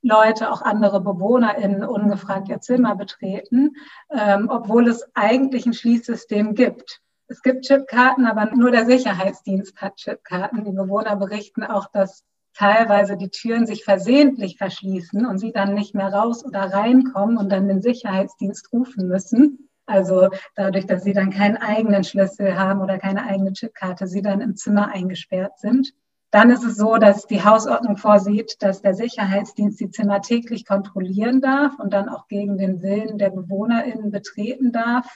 Leute, 0.00 0.50
auch 0.50 0.62
andere 0.62 1.02
BewohnerInnen 1.02 1.84
ungefragt 1.84 2.48
ihr 2.48 2.60
Zimmer 2.60 2.96
betreten, 2.96 3.76
ähm, 4.10 4.48
obwohl 4.50 4.88
es 4.88 5.04
eigentlich 5.14 5.66
ein 5.66 5.74
Schließsystem 5.74 6.54
gibt. 6.54 7.02
Es 7.28 7.42
gibt 7.42 7.66
Chipkarten, 7.66 8.26
aber 8.26 8.46
nur 8.54 8.70
der 8.70 8.86
Sicherheitsdienst 8.86 9.80
hat 9.80 9.96
Chipkarten. 9.96 10.64
Die 10.64 10.72
Bewohner 10.72 11.16
berichten 11.16 11.64
auch, 11.64 11.86
dass 11.92 12.24
teilweise 12.54 13.16
die 13.16 13.30
Türen 13.30 13.66
sich 13.66 13.84
versehentlich 13.84 14.56
verschließen 14.58 15.26
und 15.26 15.38
sie 15.38 15.52
dann 15.52 15.74
nicht 15.74 15.94
mehr 15.94 16.12
raus 16.12 16.44
oder 16.44 16.60
reinkommen 16.72 17.36
und 17.36 17.50
dann 17.50 17.68
den 17.68 17.82
Sicherheitsdienst 17.82 18.72
rufen 18.72 19.08
müssen. 19.08 19.68
Also 19.86 20.30
dadurch, 20.54 20.86
dass 20.86 21.02
sie 21.04 21.12
dann 21.12 21.30
keinen 21.30 21.56
eigenen 21.56 22.04
Schlüssel 22.04 22.56
haben 22.56 22.80
oder 22.80 22.98
keine 22.98 23.24
eigene 23.24 23.52
Chipkarte, 23.52 24.06
sie 24.06 24.22
dann 24.22 24.40
im 24.40 24.56
Zimmer 24.56 24.88
eingesperrt 24.88 25.58
sind. 25.58 25.92
Dann 26.30 26.50
ist 26.50 26.64
es 26.64 26.76
so, 26.76 26.96
dass 26.96 27.26
die 27.26 27.44
Hausordnung 27.44 27.98
vorsieht, 27.98 28.56
dass 28.60 28.80
der 28.80 28.94
Sicherheitsdienst 28.94 29.78
die 29.80 29.90
Zimmer 29.90 30.22
täglich 30.22 30.64
kontrollieren 30.64 31.42
darf 31.42 31.78
und 31.78 31.92
dann 31.92 32.08
auch 32.08 32.26
gegen 32.26 32.56
den 32.56 32.80
Willen 32.80 33.18
der 33.18 33.30
BewohnerInnen 33.30 34.10
betreten 34.10 34.72
darf. 34.72 35.14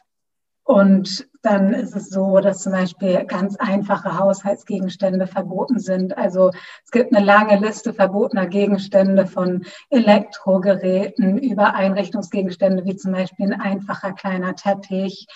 Und 0.67 1.29
dann 1.43 1.73
ist 1.75 1.95
es 1.95 2.11
so, 2.11 2.41
dass 2.41 2.65
zum 2.65 2.73
Beispiel 2.73 3.25
ganz 3.25 3.55
einfache 3.55 4.19
Haushaltsgegenstände 4.19 5.29
verboten 5.29 5.79
sind. 5.79 6.19
Also 6.19 6.51
es 6.85 6.91
gibt 6.91 7.15
eine 7.15 7.25
lange 7.25 7.57
Liste 7.61 7.95
verbotener 7.95 8.49
Gegenstände 8.49 9.27
von 9.27 9.65
Elektrogeräten 9.91 11.39
über 11.39 11.75
Einrichtungsgegenstände 11.75 12.85
wie 12.85 12.97
zum 12.97 13.13
Beispiel 13.13 13.47
ein 13.47 13.61
einfacher 13.61 14.13
kleiner 14.13 14.57
Teppich, 14.57 15.29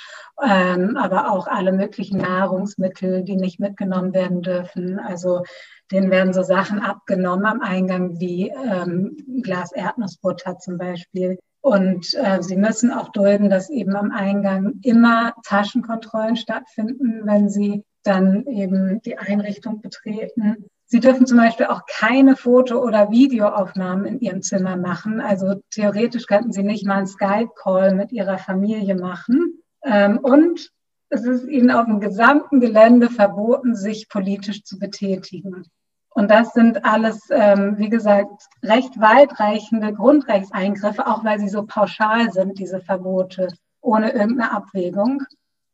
ähm, 0.43 0.97
aber 0.97 1.31
auch 1.31 1.47
alle 1.47 1.71
möglichen 1.71 2.19
Nahrungsmittel, 2.19 3.23
die 3.23 3.37
nicht 3.37 3.61
mitgenommen 3.61 4.13
werden 4.13 4.43
dürfen. 4.43 4.99
Also 4.99 5.45
denen 5.93 6.11
werden 6.11 6.33
so 6.33 6.43
Sachen 6.43 6.81
abgenommen 6.81 7.47
am 7.47 7.61
Eingang 7.61 8.19
wie 8.19 8.49
ähm, 8.49 9.17
Glas 9.45 9.71
Erdnussbutter 9.71 10.59
zum 10.59 10.77
Beispiel. 10.77 11.39
Und 11.63 12.15
äh, 12.15 12.43
sie 12.43 12.57
müssen 12.57 12.91
auch 12.91 13.11
dulden, 13.11 13.51
dass 13.51 13.69
eben 13.69 13.95
am 13.95 14.11
Eingang 14.11 14.81
immer 14.83 15.35
Taschenkontrollen 15.45 16.37
stattfinden, 16.37 17.23
wenn 17.25 17.51
sie 17.51 17.85
dann 18.03 18.47
eben 18.47 19.03
die 19.03 19.19
Einrichtung 19.19 19.83
betreten. 19.83 20.65
Sie 20.87 21.01
dürfen 21.01 21.27
zum 21.27 21.37
Beispiel 21.37 21.67
auch 21.67 21.83
keine 21.87 22.35
Foto- 22.35 22.83
oder 22.83 23.11
Videoaufnahmen 23.11 24.07
in 24.07 24.21
ihrem 24.21 24.43
Zimmer 24.43 24.77
machen. 24.77 25.21
Also 25.21 25.63
theoretisch 25.71 26.27
könnten 26.27 26.53
sie 26.53 26.63
nicht 26.63 26.87
mal 26.87 26.97
einen 26.97 27.07
Skype-Call 27.07 27.95
mit 27.95 28.11
ihrer 28.11 28.39
Familie 28.39 28.97
machen. 28.97 29.63
Ähm, 29.85 30.19
und 30.19 30.71
es 31.11 31.25
ist 31.25 31.47
ihnen 31.47 31.71
auf 31.71 31.87
dem 31.87 32.01
gesamten 32.01 32.61
Gelände 32.61 33.11
verboten, 33.11 33.77
sich 33.77 34.09
politisch 34.09 34.65
zu 34.65 34.79
betätigen. 34.79 35.67
Und 36.13 36.31
das 36.31 36.53
sind 36.53 36.85
alles, 36.85 37.29
ähm, 37.31 37.79
wie 37.79 37.89
gesagt, 37.89 38.49
recht 38.63 39.01
weitreichende 39.01 39.93
Grundrechtseingriffe, 39.93 41.07
auch 41.07 41.25
weil 41.25 41.39
sie 41.39 41.49
so 41.49 41.65
pauschal 41.65 42.33
sind, 42.33 42.59
diese 42.59 42.81
Verbote, 42.81 43.49
ohne 43.81 44.11
irgendeine 44.11 44.53
Abwägung. 44.53 45.23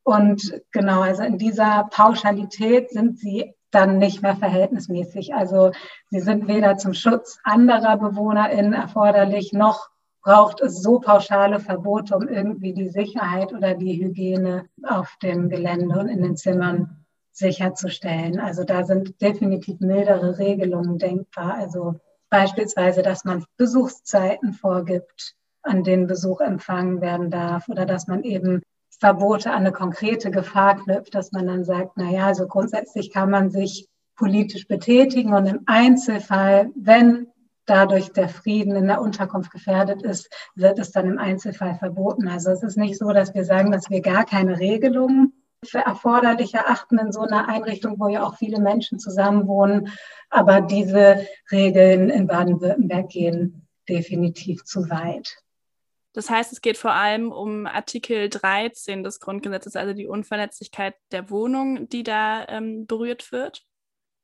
Und 0.03 0.61
genau, 0.73 1.01
also 1.01 1.23
in 1.23 1.39
dieser 1.39 1.89
Pauschalität 1.91 2.91
sind 2.91 3.19
sie 3.19 3.55
dann 3.71 3.99
nicht 3.99 4.23
mehr 4.23 4.37
verhältnismäßig. 4.37 5.35
Also 5.35 5.73
sie 6.11 6.21
sind 6.21 6.49
weder 6.49 6.77
zum 6.77 6.95
Schutz 6.95 7.39
anderer 7.43 7.97
BewohnerInnen 7.97 8.73
erforderlich, 8.73 9.53
noch 9.53 9.89
braucht 10.23 10.61
es 10.61 10.83
so 10.83 10.99
pauschale 10.99 11.61
Verbote, 11.61 12.17
um 12.17 12.27
irgendwie 12.27 12.73
die 12.73 12.89
Sicherheit 12.89 13.53
oder 13.53 13.75
die 13.75 14.03
Hygiene 14.03 14.67
auf 14.83 15.17
dem 15.23 15.49
Gelände 15.49 15.99
und 15.99 16.09
in 16.09 16.23
den 16.23 16.37
Zimmern 16.37 17.06
sicherzustellen. 17.37 18.41
Also 18.41 18.65
da 18.65 18.85
sind 18.85 19.21
definitiv 19.21 19.81
mildere 19.81 20.39
Regelungen 20.39 20.99
denkbar. 20.99 21.55
Also 21.55 21.97
beispielsweise, 22.31 23.03
dass 23.03 23.25
man 23.25 23.45
Besuchszeiten 23.57 24.55
vorgibt, 24.55 25.35
an 25.63 25.85
denen 25.85 26.07
Besuch 26.07 26.41
empfangen 26.41 27.01
werden 27.01 27.31
darf 27.31 27.69
oder 27.69 27.85
dass 27.85 28.07
man 28.07 28.23
eben 28.23 28.63
Verbote 28.99 29.51
an 29.51 29.59
eine 29.59 29.73
konkrete 29.73 30.31
Gefahr 30.31 30.77
knüpft, 30.83 31.15
dass 31.15 31.33
man 31.33 31.47
dann 31.47 31.65
sagt, 31.65 31.93
na 31.97 32.11
ja, 32.11 32.27
also 32.27 32.47
grundsätzlich 32.47 33.13
kann 33.13 33.31
man 33.31 33.51
sich 33.51 33.87
politisch 34.17 34.67
betätigen 34.67 35.35
und 35.35 35.47
im 35.47 35.61
Einzelfall, 35.67 36.71
wenn 36.75 37.27
dadurch 37.67 38.13
der 38.13 38.31
Frieden 38.31 38.77
in 38.77 38.87
der 38.87 39.03
Unterkunft 39.03 39.51
gefährdet 39.51 40.03
ist, 40.03 40.31
wird 40.55 40.79
es 40.79 40.93
dann 40.93 41.07
im 41.07 41.19
Einzelfall 41.19 41.75
verboten. 41.75 42.29
Also 42.29 42.51
es 42.51 42.63
ist 42.63 42.79
nicht 42.79 42.97
so, 42.97 43.13
dass 43.13 43.35
wir 43.35 43.45
sagen, 43.45 43.73
dass 43.73 43.91
wir 43.91 44.01
gar 44.01 44.25
keine 44.25 44.59
Regelungen 44.59 45.35
für 45.67 45.79
erforderlich 45.79 46.55
erachten 46.55 46.99
in 46.99 47.13
so 47.13 47.21
einer 47.21 47.49
Einrichtung, 47.49 47.99
wo 47.99 48.09
ja 48.09 48.25
auch 48.25 48.37
viele 48.37 48.61
Menschen 48.61 48.99
zusammenwohnen. 48.99 49.93
Aber 50.31 50.61
diese 50.61 51.27
Regeln 51.51 52.11
in 52.11 52.27
Baden-Württemberg 52.27 53.09
gehen 53.09 53.67
definitiv 53.89 54.65
zu 54.65 54.89
weit. 54.91 55.37
Das 56.13 56.31
heißt, 56.31 56.53
es 56.53 56.63
geht 56.63 56.79
vor 56.79 56.93
allem 56.93 57.31
um 57.31 57.67
Artikel 57.67 58.31
13 58.31 59.05
des 59.05 59.21
Grundgesetzes, 59.21 59.77
also 59.77 59.93
die 59.93 60.07
Unverletzlichkeit 60.07 60.95
der 61.13 61.31
Wohnung, 61.31 61.89
die 61.91 62.03
da 62.03 62.47
ähm, 62.49 62.87
berührt 62.87 63.33
wird. 63.33 63.63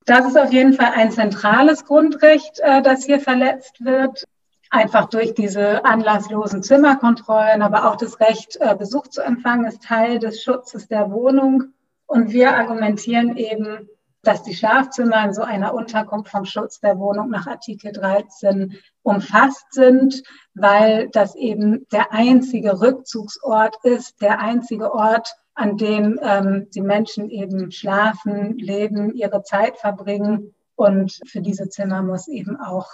Das 0.06 0.26
ist 0.26 0.38
auf 0.38 0.52
jeden 0.52 0.72
Fall 0.72 0.92
ein 0.94 1.12
zentrales 1.12 1.84
Grundrecht, 1.84 2.61
äh, 2.61 2.82
das 2.82 3.04
hier 3.04 3.20
verletzt 3.20 3.84
wird 3.84 4.25
einfach 4.73 5.11
durch 5.11 5.35
diese 5.35 5.85
anlasslosen 5.85 6.62
Zimmerkontrollen, 6.62 7.61
aber 7.61 7.88
auch 7.88 7.97
das 7.97 8.19
Recht, 8.21 8.57
äh, 8.59 8.75
Besuch 8.75 9.07
zu 9.07 9.21
empfangen, 9.21 9.67
ist 9.67 9.83
Teil 9.83 10.19
des 10.19 10.43
Schutzes 10.43 10.88
der 10.88 11.11
Wohnung. 11.12 11.75
Und 12.07 12.33
wir 12.33 12.57
argumentieren 12.57 13.37
eben, 13.37 13.88
dass 14.23 14.43
die 14.43 14.55
Schlafzimmer 14.55 15.25
in 15.25 15.35
so 15.35 15.43
einer 15.43 15.75
Unterkunft 15.75 16.31
vom 16.31 16.47
Schutz 16.47 16.81
der 16.81 16.99
Wohnung 16.99 17.29
nach 17.29 17.47
Artikel 17.47 17.93
13 17.93 18.79
umfasst 19.02 19.67
sind, 19.73 20.23
weil 20.55 21.11
das 21.11 21.35
eben 21.35 21.87
der 21.93 22.12
einzige 22.12 22.81
Rückzugsort 22.81 23.76
ist, 23.83 24.23
der 24.23 24.41
einzige 24.41 24.95
Ort, 24.95 25.35
an 25.55 25.76
dem 25.76 26.19
ähm, 26.23 26.69
die 26.75 26.81
Menschen 26.81 27.29
eben 27.29 27.71
schlafen, 27.73 28.57
leben, 28.57 29.12
ihre 29.14 29.43
Zeit 29.43 29.76
verbringen. 29.76 30.55
Und 30.76 31.21
für 31.26 31.43
diese 31.43 31.69
Zimmer 31.69 32.02
muss 32.02 32.26
eben 32.26 32.59
auch 32.59 32.88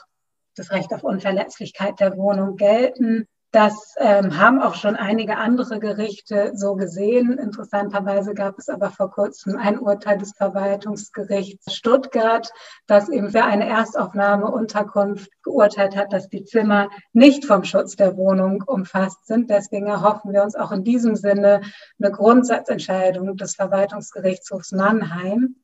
das 0.58 0.70
Recht 0.70 0.92
auf 0.92 1.04
Unverletzlichkeit 1.04 2.00
der 2.00 2.16
Wohnung 2.16 2.56
gelten. 2.56 3.26
Das 3.50 3.94
ähm, 3.96 4.38
haben 4.38 4.60
auch 4.60 4.74
schon 4.74 4.94
einige 4.94 5.38
andere 5.38 5.78
Gerichte 5.80 6.52
so 6.54 6.74
gesehen. 6.74 7.38
Interessanterweise 7.38 8.34
gab 8.34 8.58
es 8.58 8.68
aber 8.68 8.90
vor 8.90 9.10
kurzem 9.10 9.56
ein 9.56 9.78
Urteil 9.78 10.18
des 10.18 10.32
Verwaltungsgerichts 10.36 11.74
Stuttgart, 11.74 12.50
das 12.86 13.08
eben 13.08 13.30
für 13.30 13.44
eine 13.44 13.66
Erstaufnahmeunterkunft 13.66 15.30
geurteilt 15.42 15.96
hat, 15.96 16.12
dass 16.12 16.28
die 16.28 16.44
Zimmer 16.44 16.90
nicht 17.14 17.46
vom 17.46 17.64
Schutz 17.64 17.96
der 17.96 18.18
Wohnung 18.18 18.62
umfasst 18.66 19.26
sind. 19.26 19.48
Deswegen 19.48 19.86
erhoffen 19.86 20.34
wir 20.34 20.42
uns 20.42 20.54
auch 20.54 20.70
in 20.70 20.84
diesem 20.84 21.16
Sinne 21.16 21.62
eine 21.98 22.12
Grundsatzentscheidung 22.12 23.34
des 23.38 23.54
Verwaltungsgerichtshofs 23.54 24.72
Mannheim, 24.72 25.56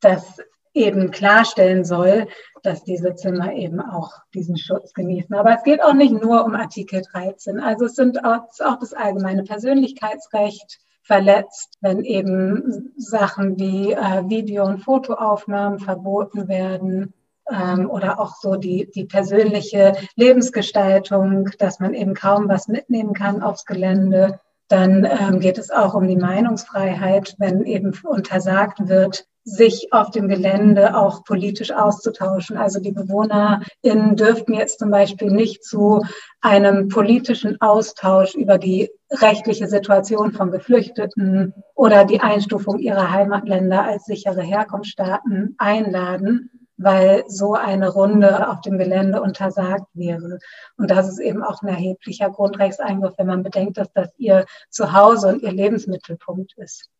dass 0.00 0.38
eben 0.74 1.10
klarstellen 1.10 1.84
soll, 1.84 2.28
dass 2.62 2.84
diese 2.84 3.14
Zimmer 3.14 3.52
eben 3.52 3.80
auch 3.80 4.12
diesen 4.34 4.56
Schutz 4.56 4.92
genießen. 4.92 5.34
Aber 5.34 5.54
es 5.54 5.62
geht 5.62 5.82
auch 5.82 5.94
nicht 5.94 6.12
nur 6.12 6.44
um 6.44 6.54
Artikel 6.54 7.02
13. 7.02 7.60
Also 7.60 7.86
es 7.86 7.94
sind 7.94 8.24
auch, 8.24 8.42
auch 8.64 8.78
das 8.78 8.94
allgemeine 8.94 9.44
Persönlichkeitsrecht 9.44 10.80
verletzt, 11.02 11.78
wenn 11.80 12.04
eben 12.04 12.92
Sachen 12.96 13.58
wie 13.58 13.92
äh, 13.92 14.28
Video- 14.28 14.66
und 14.66 14.80
Fotoaufnahmen 14.80 15.78
verboten 15.78 16.48
werden 16.48 17.14
ähm, 17.50 17.88
oder 17.90 18.20
auch 18.20 18.34
so 18.36 18.56
die, 18.56 18.90
die 18.94 19.06
persönliche 19.06 19.94
Lebensgestaltung, 20.16 21.48
dass 21.58 21.80
man 21.80 21.94
eben 21.94 22.14
kaum 22.14 22.48
was 22.48 22.68
mitnehmen 22.68 23.14
kann 23.14 23.42
aufs 23.42 23.64
Gelände. 23.64 24.38
Dann 24.68 25.06
ähm, 25.06 25.40
geht 25.40 25.56
es 25.56 25.70
auch 25.70 25.94
um 25.94 26.06
die 26.06 26.16
Meinungsfreiheit, 26.16 27.36
wenn 27.38 27.64
eben 27.64 27.94
untersagt 28.04 28.86
wird, 28.88 29.26
sich 29.48 29.92
auf 29.92 30.10
dem 30.10 30.28
Gelände 30.28 30.96
auch 30.96 31.24
politisch 31.24 31.72
auszutauschen. 31.72 32.56
Also 32.56 32.80
die 32.80 32.92
BewohnerInnen 32.92 34.16
dürften 34.16 34.52
jetzt 34.54 34.78
zum 34.78 34.90
Beispiel 34.90 35.30
nicht 35.30 35.64
zu 35.64 36.02
einem 36.40 36.88
politischen 36.88 37.60
Austausch 37.60 38.34
über 38.34 38.58
die 38.58 38.90
rechtliche 39.10 39.66
Situation 39.66 40.32
von 40.32 40.50
Geflüchteten 40.50 41.54
oder 41.74 42.04
die 42.04 42.20
Einstufung 42.20 42.78
ihrer 42.78 43.10
Heimatländer 43.10 43.84
als 43.84 44.04
sichere 44.04 44.42
Herkunftsstaaten 44.42 45.54
einladen, 45.56 46.50
weil 46.76 47.24
so 47.26 47.54
eine 47.54 47.88
Runde 47.88 48.50
auf 48.50 48.60
dem 48.60 48.76
Gelände 48.78 49.22
untersagt 49.22 49.86
wäre. 49.94 50.38
Und 50.76 50.90
das 50.90 51.08
ist 51.08 51.20
eben 51.20 51.42
auch 51.42 51.62
ein 51.62 51.68
erheblicher 51.68 52.28
Grundrechtseingriff, 52.30 53.14
wenn 53.16 53.26
man 53.26 53.42
bedenkt, 53.42 53.78
dass 53.78 53.90
das 53.92 54.10
ihr 54.18 54.44
Zuhause 54.68 55.28
und 55.28 55.42
ihr 55.42 55.52
Lebensmittelpunkt 55.52 56.52
ist. 56.58 56.90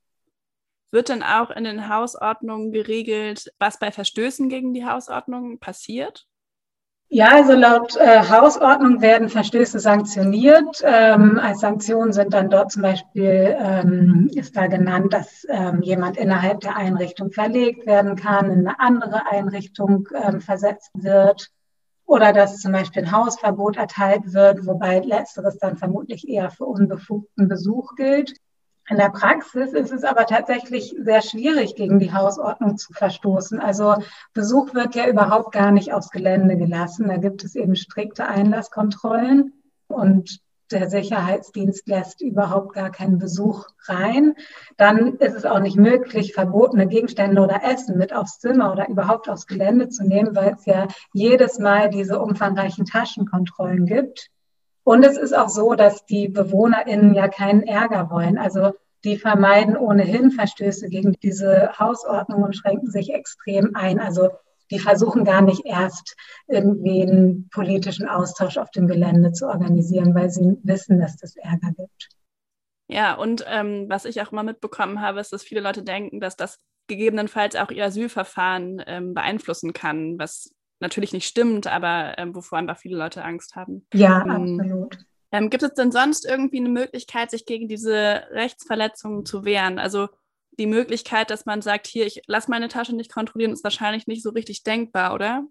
Wird 0.90 1.10
denn 1.10 1.22
auch 1.22 1.50
in 1.50 1.64
den 1.64 1.88
Hausordnungen 1.88 2.72
geregelt, 2.72 3.52
was 3.58 3.78
bei 3.78 3.92
Verstößen 3.92 4.48
gegen 4.48 4.72
die 4.72 4.86
Hausordnung 4.86 5.58
passiert? 5.58 6.26
Ja, 7.10 7.28
also 7.32 7.54
laut 7.54 7.96
äh, 7.96 8.20
Hausordnung 8.28 9.00
werden 9.00 9.30
Verstöße 9.30 9.78
sanktioniert. 9.78 10.82
Ähm, 10.84 11.38
als 11.38 11.60
Sanktion 11.60 12.12
sind 12.12 12.34
dann 12.34 12.50
dort 12.50 12.70
zum 12.70 12.82
Beispiel, 12.82 13.56
ähm, 13.58 14.30
ist 14.34 14.54
da 14.56 14.66
genannt, 14.66 15.14
dass 15.14 15.46
ähm, 15.48 15.80
jemand 15.80 16.18
innerhalb 16.18 16.60
der 16.60 16.76
Einrichtung 16.76 17.30
verlegt 17.30 17.86
werden 17.86 18.14
kann, 18.14 18.50
in 18.50 18.66
eine 18.66 18.78
andere 18.78 19.26
Einrichtung 19.26 20.06
ähm, 20.22 20.42
versetzt 20.42 20.90
wird 20.94 21.50
oder 22.04 22.34
dass 22.34 22.58
zum 22.58 22.72
Beispiel 22.72 23.04
ein 23.04 23.12
Hausverbot 23.12 23.78
erteilt 23.78 24.34
wird, 24.34 24.66
wobei 24.66 25.00
letzteres 25.00 25.58
dann 25.58 25.78
vermutlich 25.78 26.28
eher 26.28 26.50
für 26.50 26.66
unbefugten 26.66 27.48
Besuch 27.48 27.94
gilt. 27.96 28.34
In 28.90 28.96
der 28.96 29.10
Praxis 29.10 29.72
ist 29.74 29.92
es 29.92 30.02
aber 30.02 30.24
tatsächlich 30.24 30.96
sehr 30.98 31.20
schwierig, 31.20 31.76
gegen 31.76 31.98
die 31.98 32.12
Hausordnung 32.12 32.78
zu 32.78 32.92
verstoßen. 32.94 33.60
Also 33.60 33.96
Besuch 34.32 34.74
wird 34.74 34.94
ja 34.94 35.06
überhaupt 35.06 35.52
gar 35.52 35.72
nicht 35.72 35.92
aufs 35.92 36.10
Gelände 36.10 36.56
gelassen. 36.56 37.08
Da 37.08 37.18
gibt 37.18 37.44
es 37.44 37.54
eben 37.54 37.76
strikte 37.76 38.26
Einlasskontrollen 38.26 39.52
und 39.88 40.40
der 40.70 40.88
Sicherheitsdienst 40.88 41.88
lässt 41.88 42.20
überhaupt 42.20 42.74
gar 42.74 42.90
keinen 42.90 43.18
Besuch 43.18 43.66
rein. 43.86 44.34
Dann 44.76 45.16
ist 45.16 45.34
es 45.34 45.44
auch 45.44 45.60
nicht 45.60 45.76
möglich, 45.76 46.34
verbotene 46.34 46.86
Gegenstände 46.86 47.40
oder 47.40 47.62
Essen 47.64 47.96
mit 47.96 48.14
aufs 48.14 48.38
Zimmer 48.38 48.72
oder 48.72 48.88
überhaupt 48.88 49.28
aufs 49.28 49.46
Gelände 49.46 49.88
zu 49.88 50.04
nehmen, 50.04 50.34
weil 50.34 50.54
es 50.54 50.66
ja 50.66 50.88
jedes 51.12 51.58
Mal 51.58 51.90
diese 51.90 52.18
umfangreichen 52.20 52.84
Taschenkontrollen 52.84 53.86
gibt. 53.86 54.30
Und 54.88 55.04
es 55.04 55.18
ist 55.18 55.36
auch 55.36 55.50
so, 55.50 55.74
dass 55.74 56.06
die 56.06 56.28
BewohnerInnen 56.28 57.12
ja 57.12 57.28
keinen 57.28 57.62
Ärger 57.62 58.08
wollen. 58.10 58.38
Also 58.38 58.72
die 59.04 59.18
vermeiden 59.18 59.76
ohnehin 59.76 60.30
Verstöße 60.30 60.88
gegen 60.88 61.12
diese 61.22 61.78
Hausordnung 61.78 62.42
und 62.42 62.56
schränken 62.56 62.90
sich 62.90 63.12
extrem 63.12 63.76
ein. 63.76 64.00
Also 64.00 64.30
die 64.70 64.78
versuchen 64.78 65.26
gar 65.26 65.42
nicht 65.42 65.66
erst 65.66 66.16
irgendwie 66.46 67.02
einen 67.02 67.50
politischen 67.50 68.08
Austausch 68.08 68.56
auf 68.56 68.70
dem 68.70 68.88
Gelände 68.88 69.32
zu 69.32 69.46
organisieren, 69.46 70.14
weil 70.14 70.30
sie 70.30 70.56
wissen, 70.62 70.98
dass 71.00 71.18
das 71.18 71.36
Ärger 71.36 71.72
gibt. 71.76 72.08
Ja, 72.90 73.12
und 73.12 73.44
ähm, 73.46 73.90
was 73.90 74.06
ich 74.06 74.22
auch 74.22 74.32
immer 74.32 74.42
mitbekommen 74.42 75.02
habe, 75.02 75.20
ist, 75.20 75.34
dass 75.34 75.42
viele 75.42 75.60
Leute 75.60 75.82
denken, 75.82 76.18
dass 76.18 76.34
das 76.34 76.60
gegebenenfalls 76.86 77.56
auch 77.56 77.70
ihr 77.70 77.84
Asylverfahren 77.84 78.82
ähm, 78.86 79.12
beeinflussen 79.12 79.74
kann, 79.74 80.18
was 80.18 80.54
natürlich 80.80 81.12
nicht 81.12 81.26
stimmt, 81.26 81.66
aber 81.66 82.14
ähm, 82.18 82.34
wovor 82.34 82.58
einfach 82.58 82.78
viele 82.78 82.96
Leute 82.96 83.24
Angst 83.24 83.56
haben. 83.56 83.86
Ja, 83.92 84.22
ähm, 84.22 84.60
absolut. 84.60 84.98
Ähm, 85.30 85.50
gibt 85.50 85.62
es 85.62 85.74
denn 85.74 85.92
sonst 85.92 86.26
irgendwie 86.26 86.58
eine 86.58 86.70
Möglichkeit, 86.70 87.30
sich 87.30 87.44
gegen 87.44 87.68
diese 87.68 88.22
Rechtsverletzungen 88.30 89.26
zu 89.26 89.44
wehren? 89.44 89.78
Also 89.78 90.08
die 90.58 90.66
Möglichkeit, 90.66 91.30
dass 91.30 91.46
man 91.46 91.62
sagt, 91.62 91.86
hier, 91.86 92.06
ich 92.06 92.22
lasse 92.26 92.50
meine 92.50 92.68
Tasche 92.68 92.94
nicht 92.96 93.12
kontrollieren, 93.12 93.52
ist 93.52 93.64
wahrscheinlich 93.64 94.06
nicht 94.06 94.22
so 94.22 94.30
richtig 94.30 94.62
denkbar, 94.62 95.14
oder? 95.14 95.44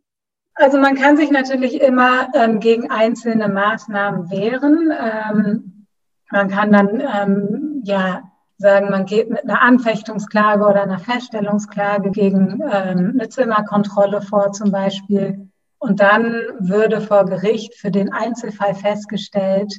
Also 0.55 0.79
man 0.79 0.95
kann 0.95 1.17
sich 1.17 1.29
natürlich 1.29 1.79
immer 1.79 2.29
ähm, 2.33 2.59
gegen 2.59 2.89
einzelne 2.89 3.47
Maßnahmen 3.47 4.31
wehren. 4.31 4.91
Ähm, 4.91 5.87
man 6.31 6.49
kann 6.49 6.71
dann 6.71 6.99
ähm, 6.99 7.81
ja 7.85 8.26
sagen, 8.57 8.89
man 8.89 9.05
geht 9.05 9.29
mit 9.29 9.43
einer 9.43 9.61
Anfechtungsklage 9.61 10.65
oder 10.65 10.81
einer 10.81 10.99
Feststellungsklage 10.99 12.11
gegen 12.11 12.61
ähm, 12.61 13.13
eine 13.13 13.29
Zimmerkontrolle 13.29 14.21
vor 14.21 14.51
zum 14.51 14.71
Beispiel. 14.71 15.49
Und 15.79 15.99
dann 15.99 16.41
würde 16.59 17.01
vor 17.01 17.25
Gericht 17.25 17.75
für 17.75 17.91
den 17.91 18.11
Einzelfall 18.11 18.73
festgestellt, 18.73 19.73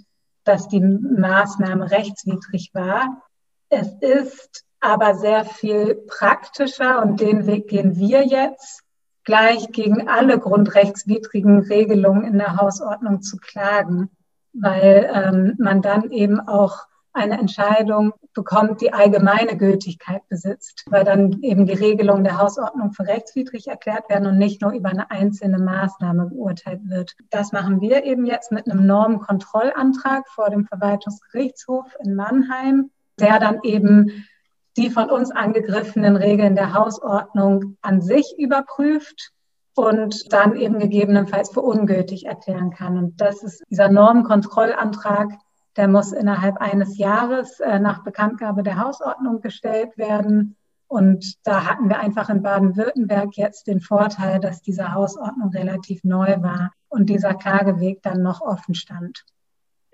dass 0.44 0.68
die 0.68 0.80
Maßnahme 0.80 1.90
rechtswidrig 1.90 2.70
war. 2.72 3.22
Es 3.68 3.92
ist 4.00 4.64
aber 4.80 5.16
sehr 5.16 5.44
viel 5.44 5.96
praktischer 6.06 7.02
und 7.02 7.20
den 7.20 7.46
Weg 7.46 7.68
gehen 7.68 7.96
wir 7.96 8.24
jetzt, 8.24 8.84
gleich 9.24 9.68
gegen 9.72 10.08
alle 10.08 10.38
grundrechtswidrigen 10.38 11.58
Regelungen 11.60 12.24
in 12.24 12.38
der 12.38 12.56
Hausordnung 12.56 13.22
zu 13.22 13.36
klagen, 13.36 14.08
weil 14.52 15.10
ähm, 15.12 15.54
man 15.58 15.82
dann 15.82 16.10
eben 16.12 16.40
auch 16.40 16.86
eine 17.18 17.38
Entscheidung 17.38 18.12
bekommt, 18.32 18.80
die 18.80 18.92
allgemeine 18.92 19.56
Gültigkeit 19.56 20.26
besitzt, 20.28 20.84
weil 20.88 21.04
dann 21.04 21.40
eben 21.42 21.66
die 21.66 21.74
Regelungen 21.74 22.24
der 22.24 22.38
Hausordnung 22.38 22.92
für 22.92 23.06
rechtswidrig 23.06 23.68
erklärt 23.68 24.08
werden 24.08 24.26
und 24.26 24.38
nicht 24.38 24.62
nur 24.62 24.72
über 24.72 24.88
eine 24.88 25.10
einzelne 25.10 25.58
Maßnahme 25.58 26.26
beurteilt 26.26 26.80
wird. 26.84 27.16
Das 27.30 27.52
machen 27.52 27.80
wir 27.80 28.04
eben 28.04 28.26
jetzt 28.26 28.52
mit 28.52 28.70
einem 28.70 28.86
Normenkontrollantrag 28.86 30.28
vor 30.28 30.50
dem 30.50 30.64
Verwaltungsgerichtshof 30.64 31.86
in 32.04 32.14
Mannheim, 32.14 32.90
der 33.18 33.40
dann 33.40 33.60
eben 33.62 34.24
die 34.76 34.90
von 34.90 35.10
uns 35.10 35.32
angegriffenen 35.32 36.16
Regeln 36.16 36.54
der 36.54 36.72
Hausordnung 36.72 37.76
an 37.82 38.00
sich 38.00 38.34
überprüft 38.38 39.32
und 39.74 40.32
dann 40.32 40.56
eben 40.56 40.78
gegebenenfalls 40.78 41.50
für 41.50 41.60
ungültig 41.60 42.26
erklären 42.26 42.70
kann. 42.70 42.96
Und 42.98 43.20
das 43.20 43.42
ist 43.42 43.62
dieser 43.70 43.88
Normenkontrollantrag, 43.88 45.32
der 45.78 45.88
muss 45.88 46.12
innerhalb 46.12 46.58
eines 46.58 46.98
Jahres 46.98 47.60
äh, 47.60 47.78
nach 47.78 48.02
Bekanntgabe 48.02 48.64
der 48.64 48.80
Hausordnung 48.80 49.40
gestellt 49.40 49.96
werden. 49.96 50.56
Und 50.88 51.46
da 51.46 51.64
hatten 51.66 51.88
wir 51.88 52.00
einfach 52.00 52.28
in 52.30 52.42
Baden-Württemberg 52.42 53.36
jetzt 53.36 53.68
den 53.68 53.80
Vorteil, 53.80 54.40
dass 54.40 54.60
diese 54.60 54.92
Hausordnung 54.92 55.50
relativ 55.50 56.02
neu 56.02 56.42
war 56.42 56.72
und 56.88 57.08
dieser 57.08 57.34
Klageweg 57.34 58.02
dann 58.02 58.22
noch 58.22 58.40
offen 58.40 58.74
stand. 58.74 59.24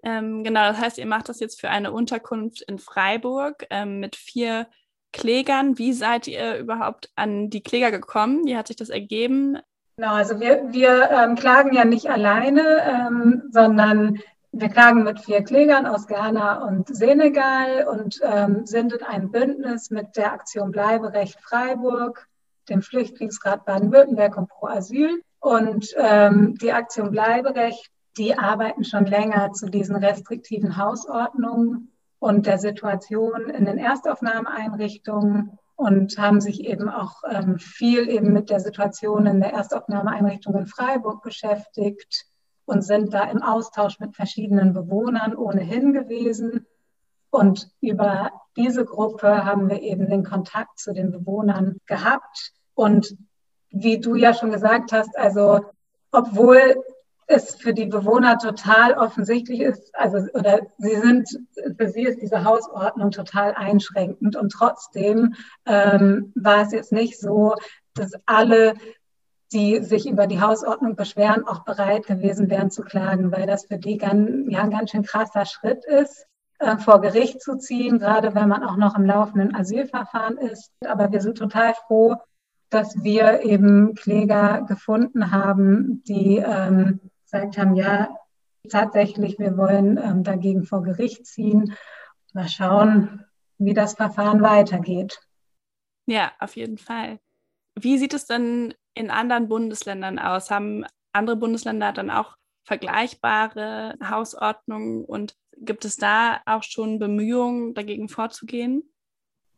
Ähm, 0.02 0.42
genau, 0.42 0.68
das 0.68 0.80
heißt, 0.80 0.98
ihr 0.98 1.06
macht 1.06 1.28
das 1.28 1.40
jetzt 1.40 1.60
für 1.60 1.68
eine 1.68 1.92
Unterkunft 1.92 2.62
in 2.62 2.78
Freiburg 2.78 3.66
ähm, 3.70 4.00
mit 4.00 4.16
vier 4.16 4.66
Klägern. 5.12 5.76
Wie 5.78 5.92
seid 5.92 6.28
ihr 6.28 6.56
überhaupt 6.56 7.10
an 7.14 7.50
die 7.50 7.62
Kläger 7.62 7.90
gekommen? 7.90 8.46
Wie 8.46 8.56
hat 8.56 8.68
sich 8.68 8.76
das 8.76 8.88
ergeben? 8.88 9.58
Genau, 9.96 10.14
also 10.14 10.40
wir, 10.40 10.72
wir 10.72 11.10
ähm, 11.10 11.36
klagen 11.36 11.72
ja 11.72 11.84
nicht 11.84 12.10
alleine, 12.10 12.62
ähm, 12.84 13.42
sondern 13.50 14.18
wir 14.56 14.68
klagen 14.68 15.02
mit 15.02 15.20
vier 15.20 15.42
Klägern 15.42 15.86
aus 15.86 16.06
Ghana 16.06 16.64
und 16.64 16.94
Senegal 16.94 17.88
und 17.88 18.20
ähm, 18.22 18.66
sind 18.66 18.92
in 18.92 19.02
einem 19.02 19.30
Bündnis 19.30 19.90
mit 19.90 20.16
der 20.16 20.32
Aktion 20.32 20.70
Bleiberecht 20.70 21.40
Freiburg, 21.40 22.28
dem 22.68 22.80
Flüchtlingsrat 22.80 23.64
Baden-Württemberg 23.64 24.36
und 24.36 24.48
Pro 24.48 24.68
Asyl. 24.68 25.22
Und 25.40 25.92
ähm, 25.96 26.54
die 26.60 26.72
Aktion 26.72 27.10
Bleiberecht, 27.10 27.90
die 28.16 28.38
arbeiten 28.38 28.84
schon 28.84 29.06
länger 29.06 29.52
zu 29.52 29.66
diesen 29.66 29.96
restriktiven 29.96 30.76
Hausordnungen 30.76 31.92
und 32.20 32.46
der 32.46 32.58
Situation 32.58 33.50
in 33.50 33.64
den 33.64 33.78
Erstaufnahmeeinrichtungen 33.78 35.58
und 35.74 36.16
haben 36.16 36.40
sich 36.40 36.64
eben 36.64 36.88
auch 36.88 37.22
ähm, 37.28 37.58
viel 37.58 38.08
eben 38.08 38.32
mit 38.32 38.50
der 38.50 38.60
Situation 38.60 39.26
in 39.26 39.40
der 39.40 39.52
Erstaufnahmeeinrichtung 39.52 40.54
in 40.54 40.66
Freiburg 40.66 41.22
beschäftigt 41.22 42.26
und 42.66 42.82
sind 42.82 43.12
da 43.12 43.24
im 43.24 43.42
Austausch 43.42 43.98
mit 44.00 44.16
verschiedenen 44.16 44.72
Bewohnern 44.72 45.36
ohnehin 45.36 45.92
gewesen. 45.92 46.66
Und 47.30 47.68
über 47.80 48.30
diese 48.56 48.84
Gruppe 48.84 49.44
haben 49.44 49.68
wir 49.68 49.82
eben 49.82 50.08
den 50.08 50.24
Kontakt 50.24 50.78
zu 50.78 50.92
den 50.92 51.10
Bewohnern 51.10 51.78
gehabt. 51.86 52.52
Und 52.74 53.16
wie 53.70 53.98
du 54.00 54.14
ja 54.14 54.34
schon 54.34 54.52
gesagt 54.52 54.92
hast, 54.92 55.16
also 55.18 55.60
obwohl 56.12 56.76
es 57.26 57.54
für 57.54 57.72
die 57.72 57.86
Bewohner 57.86 58.38
total 58.38 58.94
offensichtlich 58.94 59.60
ist, 59.60 59.94
also 59.94 60.18
oder 60.34 60.60
sie 60.78 60.96
sind, 60.96 61.28
für 61.76 61.88
sie 61.88 62.02
ist 62.02 62.20
diese 62.20 62.44
Hausordnung 62.44 63.10
total 63.10 63.54
einschränkend 63.54 64.36
und 64.36 64.50
trotzdem 64.50 65.34
ähm, 65.66 66.32
war 66.34 66.62
es 66.62 66.72
jetzt 66.72 66.92
nicht 66.92 67.18
so, 67.18 67.54
dass 67.94 68.12
alle, 68.26 68.74
die 69.52 69.82
sich 69.82 70.08
über 70.08 70.26
die 70.26 70.40
Hausordnung 70.40 70.96
beschweren, 70.96 71.46
auch 71.46 71.64
bereit 71.64 72.06
gewesen 72.06 72.50
wären 72.50 72.70
zu 72.70 72.82
klagen, 72.82 73.30
weil 73.32 73.46
das 73.46 73.66
für 73.66 73.78
die 73.78 73.98
ganz, 73.98 74.46
ja, 74.48 74.62
ein 74.62 74.70
ganz 74.70 74.90
schön 74.90 75.02
krasser 75.02 75.46
Schritt 75.46 75.84
ist, 75.84 76.26
äh, 76.58 76.76
vor 76.78 77.00
Gericht 77.00 77.40
zu 77.40 77.56
ziehen, 77.56 77.98
gerade 77.98 78.34
wenn 78.34 78.48
man 78.48 78.64
auch 78.64 78.76
noch 78.76 78.96
im 78.96 79.04
laufenden 79.04 79.54
Asylverfahren 79.54 80.38
ist. 80.38 80.72
Aber 80.84 81.12
wir 81.12 81.20
sind 81.20 81.38
total 81.38 81.74
froh, 81.74 82.16
dass 82.70 83.02
wir 83.02 83.42
eben 83.42 83.94
Kläger 83.94 84.62
gefunden 84.62 85.30
haben, 85.30 86.02
die 86.04 86.38
ähm, 86.38 87.00
gesagt 87.24 87.58
haben, 87.58 87.74
ja, 87.76 88.08
tatsächlich, 88.68 89.38
wir 89.38 89.56
wollen 89.56 89.98
ähm, 89.98 90.24
dagegen 90.24 90.64
vor 90.64 90.82
Gericht 90.82 91.26
ziehen. 91.26 91.74
Mal 92.32 92.48
schauen, 92.48 93.24
wie 93.58 93.74
das 93.74 93.94
Verfahren 93.94 94.42
weitergeht. 94.42 95.20
Ja, 96.06 96.32
auf 96.40 96.56
jeden 96.56 96.78
Fall. 96.78 97.20
Wie 97.78 97.98
sieht 97.98 98.14
es 98.14 98.26
denn 98.26 98.74
in 98.94 99.10
anderen 99.10 99.48
Bundesländern 99.48 100.18
aus? 100.18 100.50
Haben 100.50 100.84
andere 101.12 101.36
Bundesländer 101.36 101.92
dann 101.92 102.10
auch 102.10 102.36
vergleichbare 102.64 103.94
Hausordnungen 104.02 105.04
und 105.04 105.34
gibt 105.56 105.84
es 105.84 105.96
da 105.96 106.40
auch 106.46 106.62
schon 106.62 106.98
Bemühungen, 106.98 107.74
dagegen 107.74 108.08
vorzugehen? 108.08 108.82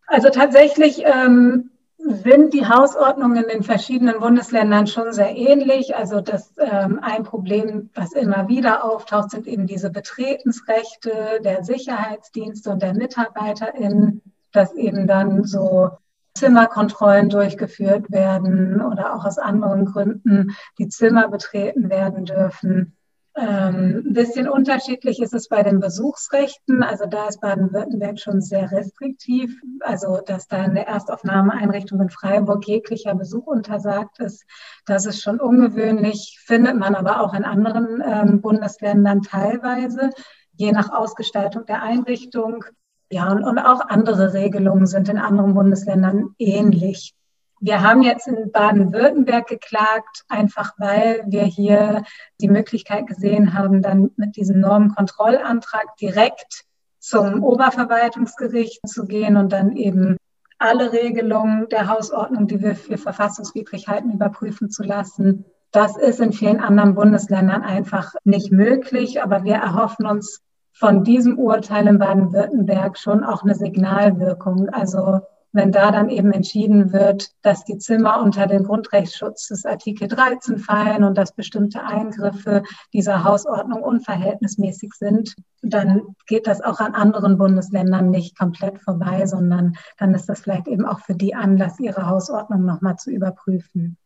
Also 0.07 0.29
tatsächlich 0.31 1.03
ähm, 1.05 1.70
sind 1.99 2.53
die 2.55 2.66
Hausordnungen 2.66 3.44
in 3.44 3.49
den 3.49 3.62
verschiedenen 3.62 4.20
Bundesländern 4.20 4.87
schon 4.87 5.12
sehr 5.12 5.35
ähnlich. 5.37 5.96
Also 5.96 6.20
das 6.20 6.55
ähm, 6.59 7.01
ein 7.03 7.25
Problem, 7.25 7.90
was 7.94 8.12
immer 8.12 8.49
wieder 8.49 8.85
auftaucht, 8.85 9.31
sind 9.31 9.46
eben 9.46 9.66
diese 9.66 9.90
Betretensrechte 9.90 11.40
der 11.42 11.64
Sicherheitsdienste 11.64 12.70
und 12.70 12.83
der 12.83 12.94
MitarbeiterInnen, 12.94 14.22
dass 14.53 14.75
eben 14.75 15.07
dann 15.07 15.44
so 15.44 15.90
Zimmerkontrollen 16.37 17.29
durchgeführt 17.29 18.11
werden 18.11 18.81
oder 18.81 19.14
auch 19.14 19.25
aus 19.25 19.38
anderen 19.38 19.87
Gründen 19.87 20.57
die 20.79 20.88
Zimmer 20.88 21.29
betreten 21.29 21.90
werden 21.90 22.25
dürfen. 22.25 22.96
Ähm, 23.38 24.03
ein 24.07 24.12
bisschen 24.14 24.49
unterschiedlich 24.49 25.20
ist 25.20 25.35
es 25.35 25.49
bei 25.49 25.62
den 25.62 25.79
Besuchsrechten. 25.79 26.83
Also 26.83 27.05
da 27.05 27.29
ist 27.29 27.42
Baden-Württemberg 27.42 28.18
schon 28.18 28.40
sehr 28.40 28.72
restriktiv. 28.72 29.55
Also 29.81 30.20
dass 30.25 30.49
da 30.49 30.64
in 30.64 30.75
der 30.75 30.88
Erstaufnahmeeinrichtung 30.88 32.01
in 32.01 32.09
Freiburg 32.09 32.66
jeglicher 32.66 33.14
Besuch 33.14 33.46
untersagt 33.46 34.20
ist, 34.20 34.46
das 34.87 35.05
ist 35.05 35.20
schon 35.20 35.38
ungewöhnlich, 35.38 36.38
findet 36.46 36.77
man 36.77 36.94
aber 36.94 37.20
auch 37.20 37.35
in 37.35 37.44
anderen 37.44 38.03
ähm, 38.03 38.40
Bundesländern 38.40 39.20
teilweise, 39.20 40.11
je 40.55 40.72
nach 40.72 40.90
Ausgestaltung 40.90 41.66
der 41.66 41.83
Einrichtung. 41.83 42.64
Ja, 43.11 43.31
und, 43.31 43.45
und 43.45 43.59
auch 43.59 43.81
andere 43.81 44.33
Regelungen 44.33 44.87
sind 44.87 45.09
in 45.09 45.19
anderen 45.19 45.55
Bundesländern 45.55 46.35
ähnlich. 46.38 47.14
Wir 47.61 47.83
haben 47.83 48.03
jetzt 48.03 48.29
in 48.29 48.51
Baden-Württemberg 48.53 49.47
geklagt, 49.47 50.25
einfach 50.29 50.75
weil 50.79 51.25
wir 51.27 51.45
hier 51.45 52.03
die 52.40 52.49
Möglichkeit 52.49 53.07
gesehen 53.07 53.55
haben, 53.55 53.81
dann 53.81 54.11
mit 54.16 54.37
diesem 54.37 54.61
Normenkontrollantrag 54.61 55.97
direkt 55.97 56.64
zum 56.99 57.42
Oberverwaltungsgericht 57.42 58.87
zu 58.87 59.07
gehen 59.07 59.37
und 59.37 59.53
dann 59.53 59.77
eben 59.77 60.16
alle 60.59 60.92
Regelungen 60.92 61.69
der 61.69 61.88
Hausordnung, 61.88 62.47
die 62.47 62.61
wir 62.61 62.75
für 62.75 62.99
verfassungswidrig 62.99 63.88
halten, 63.88 64.12
überprüfen 64.12 64.71
zu 64.71 64.83
lassen. 64.83 65.45
Das 65.71 65.97
ist 65.97 66.21
in 66.21 66.33
vielen 66.33 66.61
anderen 66.61 66.95
Bundesländern 66.95 67.62
einfach 67.62 68.14
nicht 68.25 68.51
möglich, 68.51 69.23
aber 69.23 69.45
wir 69.45 69.55
erhoffen 69.55 70.07
uns 70.07 70.40
von 70.78 71.04
diesem 71.04 71.38
Urteil 71.38 71.86
in 71.86 71.98
Baden-Württemberg 71.98 72.98
schon 72.98 73.24
auch 73.24 73.42
eine 73.42 73.54
Signalwirkung. 73.54 74.68
Also 74.68 75.20
wenn 75.52 75.72
da 75.72 75.90
dann 75.90 76.10
eben 76.10 76.32
entschieden 76.32 76.92
wird, 76.92 77.30
dass 77.40 77.64
die 77.64 77.78
Zimmer 77.78 78.20
unter 78.20 78.46
den 78.46 78.64
Grundrechtsschutz 78.64 79.48
des 79.48 79.64
Artikel 79.64 80.06
13 80.06 80.58
fallen 80.58 81.02
und 81.02 81.16
dass 81.16 81.34
bestimmte 81.34 81.82
Eingriffe 81.82 82.62
dieser 82.92 83.24
Hausordnung 83.24 83.82
unverhältnismäßig 83.82 84.92
sind, 84.92 85.34
dann 85.62 86.14
geht 86.26 86.46
das 86.46 86.60
auch 86.60 86.78
an 86.80 86.94
anderen 86.94 87.38
Bundesländern 87.38 88.10
nicht 88.10 88.38
komplett 88.38 88.78
vorbei, 88.78 89.24
sondern 89.26 89.78
dann 89.96 90.14
ist 90.14 90.28
das 90.28 90.40
vielleicht 90.40 90.68
eben 90.68 90.84
auch 90.84 91.00
für 91.00 91.14
die 91.14 91.34
Anlass, 91.34 91.80
ihre 91.80 92.06
Hausordnung 92.06 92.66
nochmal 92.66 92.96
zu 92.96 93.10
überprüfen. 93.10 93.96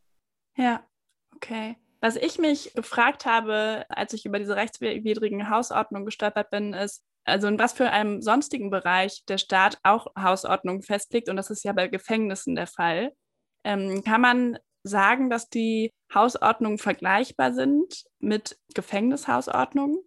Ja, 0.56 0.80
okay. 1.34 1.79
Was 2.00 2.16
ich 2.16 2.38
mich 2.38 2.72
gefragt 2.74 3.26
habe, 3.26 3.84
als 3.88 4.14
ich 4.14 4.24
über 4.24 4.38
diese 4.38 4.56
rechtswidrigen 4.56 5.50
Hausordnungen 5.50 6.06
gestolpert 6.06 6.50
bin, 6.50 6.72
ist, 6.72 7.02
also 7.24 7.46
in 7.48 7.58
was 7.58 7.74
für 7.74 7.90
einem 7.90 8.22
sonstigen 8.22 8.70
Bereich 8.70 9.22
der 9.28 9.38
Staat 9.38 9.78
auch 9.82 10.06
Hausordnungen 10.18 10.82
festlegt, 10.82 11.28
und 11.28 11.36
das 11.36 11.50
ist 11.50 11.64
ja 11.64 11.72
bei 11.72 11.88
Gefängnissen 11.88 12.54
der 12.54 12.66
Fall, 12.66 13.12
ähm, 13.64 14.02
kann 14.04 14.22
man 14.22 14.58
sagen, 14.82 15.28
dass 15.28 15.50
die 15.50 15.92
Hausordnungen 16.14 16.78
vergleichbar 16.78 17.52
sind 17.52 18.04
mit 18.18 18.58
Gefängnishausordnungen? 18.74 19.98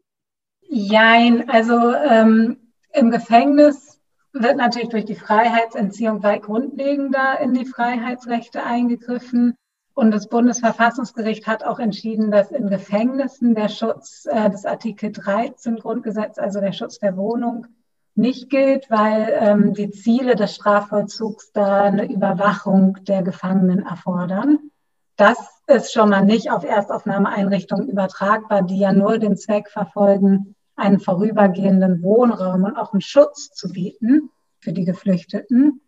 Jein, 0.62 1.48
also 1.50 1.94
ähm, 1.94 2.74
im 2.94 3.12
Gefängnis 3.12 4.02
wird 4.32 4.58
natürlich 4.58 4.90
durch 4.90 5.06
die 5.06 5.16
Freiheitsentziehung 5.16 6.24
weit 6.24 6.42
grundlegender 6.42 7.40
in 7.40 7.54
die 7.54 7.66
Freiheitsrechte 7.66 8.64
eingegriffen. 8.64 9.56
Und 9.96 10.12
das 10.12 10.28
Bundesverfassungsgericht 10.28 11.46
hat 11.46 11.64
auch 11.64 11.80
entschieden, 11.80 12.32
dass 12.32 12.52
in 12.52 12.70
Gefängnissen 12.70 13.54
der 13.54 13.70
Schutz 13.70 14.28
äh, 14.30 14.50
des 14.50 14.66
Artikel 14.66 15.12
13 15.12 15.78
Grundgesetz, 15.78 16.40
also 16.40 16.60
der 16.60 16.74
Schutz 16.74 16.98
der 16.98 17.16
Wohnung, 17.16 17.68
nicht 18.16 18.50
gilt, 18.50 18.90
weil 18.90 19.34
ähm, 19.40 19.74
die 19.74 19.92
Ziele 19.92 20.36
des 20.36 20.56
Strafvollzugs 20.56 21.52
da 21.52 21.84
eine 21.84 22.12
Überwachung 22.12 22.98
der 23.04 23.24
Gefangenen 23.24 23.86
erfordern. 23.86 24.72
Das 25.16 25.38
ist 25.68 25.94
schon 25.94 26.10
mal 26.10 26.26
nicht 26.26 26.52
auf 26.52 26.64
Erstaufnahmeeinrichtungen 26.64 27.88
übertragbar, 27.88 28.64
die 28.64 28.80
ja 28.80 28.94
nur 28.94 29.20
den 29.20 29.38
Zweck 29.38 29.70
verfolgen, 29.70 30.56
einen 30.76 31.00
vorübergehenden 31.00 32.02
Wohnraum 32.02 32.64
und 32.64 32.78
auch 32.78 32.94
einen 32.94 33.02
Schutz 33.02 33.52
zu 33.52 33.72
bieten 33.72 34.30
für 34.60 34.74
die 34.74 34.86
Geflüchteten. 34.86 35.82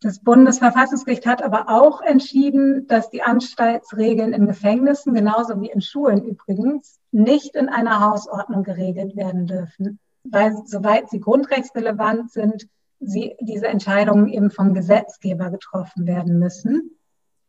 Das 0.00 0.20
Bundesverfassungsgericht 0.20 1.26
hat 1.26 1.42
aber 1.42 1.68
auch 1.68 2.00
entschieden, 2.00 2.86
dass 2.86 3.10
die 3.10 3.22
Anstaltsregeln 3.22 4.32
in 4.32 4.46
Gefängnissen, 4.46 5.12
genauso 5.12 5.60
wie 5.60 5.70
in 5.70 5.80
Schulen 5.80 6.24
übrigens, 6.24 7.00
nicht 7.10 7.56
in 7.56 7.68
einer 7.68 8.00
Hausordnung 8.00 8.62
geregelt 8.62 9.16
werden 9.16 9.46
dürfen, 9.46 9.98
weil 10.22 10.54
soweit 10.66 11.10
sie 11.10 11.18
grundrechtsrelevant 11.18 12.30
sind, 12.30 12.68
sie, 13.00 13.34
diese 13.40 13.66
Entscheidungen 13.66 14.28
eben 14.28 14.50
vom 14.50 14.72
Gesetzgeber 14.72 15.50
getroffen 15.50 16.06
werden 16.06 16.38
müssen. 16.38 16.96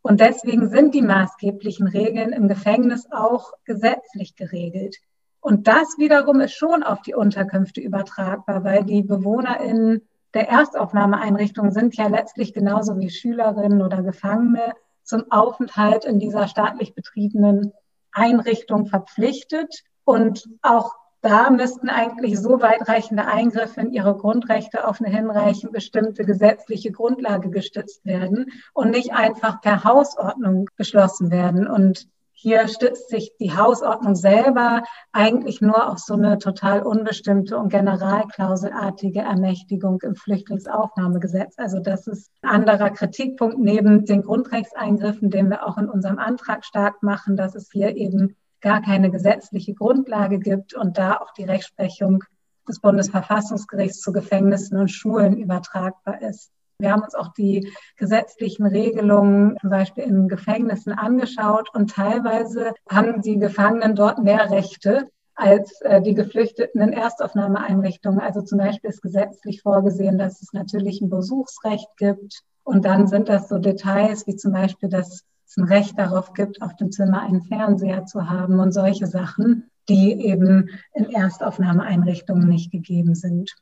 Und 0.01 0.19
deswegen 0.19 0.69
sind 0.69 0.95
die 0.95 1.03
maßgeblichen 1.03 1.87
Regeln 1.87 2.31
im 2.31 2.47
Gefängnis 2.47 3.07
auch 3.11 3.53
gesetzlich 3.65 4.35
geregelt. 4.35 4.97
Und 5.39 5.67
das 5.67 5.97
wiederum 5.97 6.39
ist 6.41 6.53
schon 6.53 6.81
auf 6.81 7.01
die 7.01 7.13
Unterkünfte 7.13 7.79
übertragbar, 7.79 8.63
weil 8.63 8.83
die 8.85 9.03
BewohnerInnen 9.03 10.01
der 10.33 10.49
Erstaufnahmeeinrichtungen 10.49 11.71
sind 11.71 11.95
ja 11.95 12.07
letztlich 12.07 12.53
genauso 12.53 12.99
wie 12.99 13.09
Schülerinnen 13.09 13.81
oder 13.81 14.03
Gefangene 14.03 14.73
zum 15.03 15.31
Aufenthalt 15.31 16.05
in 16.05 16.19
dieser 16.19 16.47
staatlich 16.47 16.93
betriebenen 16.93 17.73
Einrichtung 18.11 18.85
verpflichtet. 18.85 19.83
Und 20.03 20.47
auch 20.61 20.93
da 21.21 21.49
müssten 21.49 21.89
eigentlich 21.89 22.39
so 22.39 22.61
weitreichende 22.61 23.25
Eingriffe 23.25 23.81
in 23.81 23.91
ihre 23.91 24.15
Grundrechte 24.15 24.87
auf 24.87 25.01
eine 25.01 25.09
hinreichend 25.09 25.73
bestimmte 25.73 26.23
gesetzliche 26.23 26.91
Grundlage 26.91 27.49
gestützt 27.49 28.05
werden 28.05 28.51
und 28.73 28.91
nicht 28.91 29.13
einfach 29.13 29.61
per 29.61 29.83
Hausordnung 29.83 30.69
beschlossen 30.77 31.31
werden. 31.31 31.67
Und 31.67 32.07
hier 32.41 32.69
stützt 32.69 33.09
sich 33.09 33.33
die 33.37 33.57
Hausordnung 33.57 34.15
selber 34.15 34.83
eigentlich 35.11 35.59
nur 35.59 35.91
auf 35.91 35.99
so 35.99 36.13
eine 36.13 36.37
total 36.37 36.83
unbestimmte 36.83 37.57
und 37.57 37.67
generalklauselartige 37.67 39.19
Ermächtigung 39.19 39.99
im 40.03 40.15
Flüchtlingsaufnahmegesetz. 40.15 41.55
Also 41.57 41.79
das 41.79 42.07
ist 42.07 42.31
ein 42.41 42.61
anderer 42.61 42.91
Kritikpunkt 42.91 43.59
neben 43.59 44.05
den 44.05 44.21
Grundrechtseingriffen, 44.21 45.29
den 45.29 45.49
wir 45.49 45.67
auch 45.67 45.77
in 45.77 45.89
unserem 45.89 46.17
Antrag 46.17 46.63
stark 46.63 47.03
machen, 47.03 47.35
dass 47.35 47.55
es 47.55 47.69
hier 47.73 47.97
eben 47.97 48.37
gar 48.61 48.81
keine 48.81 49.11
gesetzliche 49.11 49.73
Grundlage 49.73 50.39
gibt 50.39 50.73
und 50.73 50.97
da 50.97 51.17
auch 51.17 51.33
die 51.33 51.43
Rechtsprechung 51.43 52.23
des 52.69 52.79
Bundesverfassungsgerichts 52.79 53.99
zu 53.99 54.13
Gefängnissen 54.13 54.77
und 54.77 54.87
Schulen 54.87 55.35
übertragbar 55.35 56.21
ist. 56.21 56.53
Wir 56.81 56.93
haben 56.93 57.03
uns 57.03 57.13
auch 57.13 57.33
die 57.33 57.73
gesetzlichen 57.97 58.65
Regelungen 58.65 59.57
zum 59.59 59.69
Beispiel 59.69 60.05
in 60.05 60.29
Gefängnissen 60.29 60.93
angeschaut 60.93 61.67
und 61.73 61.91
teilweise 61.91 62.73
haben 62.89 63.21
die 63.21 63.37
Gefangenen 63.37 63.95
dort 63.95 64.23
mehr 64.23 64.49
Rechte 64.49 65.09
als 65.35 65.81
äh, 65.81 66.01
die 66.01 66.13
Geflüchteten 66.13 66.81
in 66.81 66.93
Erstaufnahmeeinrichtungen. 66.93 68.21
Also 68.21 68.41
zum 68.41 68.59
Beispiel 68.59 68.89
ist 68.89 69.01
gesetzlich 69.01 69.61
vorgesehen, 69.61 70.17
dass 70.17 70.41
es 70.41 70.53
natürlich 70.53 71.01
ein 71.01 71.09
Besuchsrecht 71.09 71.89
gibt. 71.97 72.43
Und 72.63 72.85
dann 72.85 73.07
sind 73.07 73.27
das 73.27 73.49
so 73.49 73.57
Details 73.57 74.25
wie 74.25 74.37
zum 74.37 74.53
Beispiel, 74.53 74.87
dass 74.87 75.25
es 75.45 75.57
ein 75.57 75.65
Recht 75.65 75.99
darauf 75.99 76.33
gibt, 76.33 76.61
auf 76.61 76.77
dem 76.77 76.91
Zimmer 76.91 77.23
einen 77.23 77.41
Fernseher 77.41 78.05
zu 78.05 78.29
haben 78.29 78.59
und 78.59 78.71
solche 78.71 79.07
Sachen, 79.07 79.69
die 79.89 80.13
eben 80.25 80.69
in 80.93 81.09
Erstaufnahmeeinrichtungen 81.09 82.47
nicht 82.47 82.71
gegeben 82.71 83.15
sind. 83.15 83.53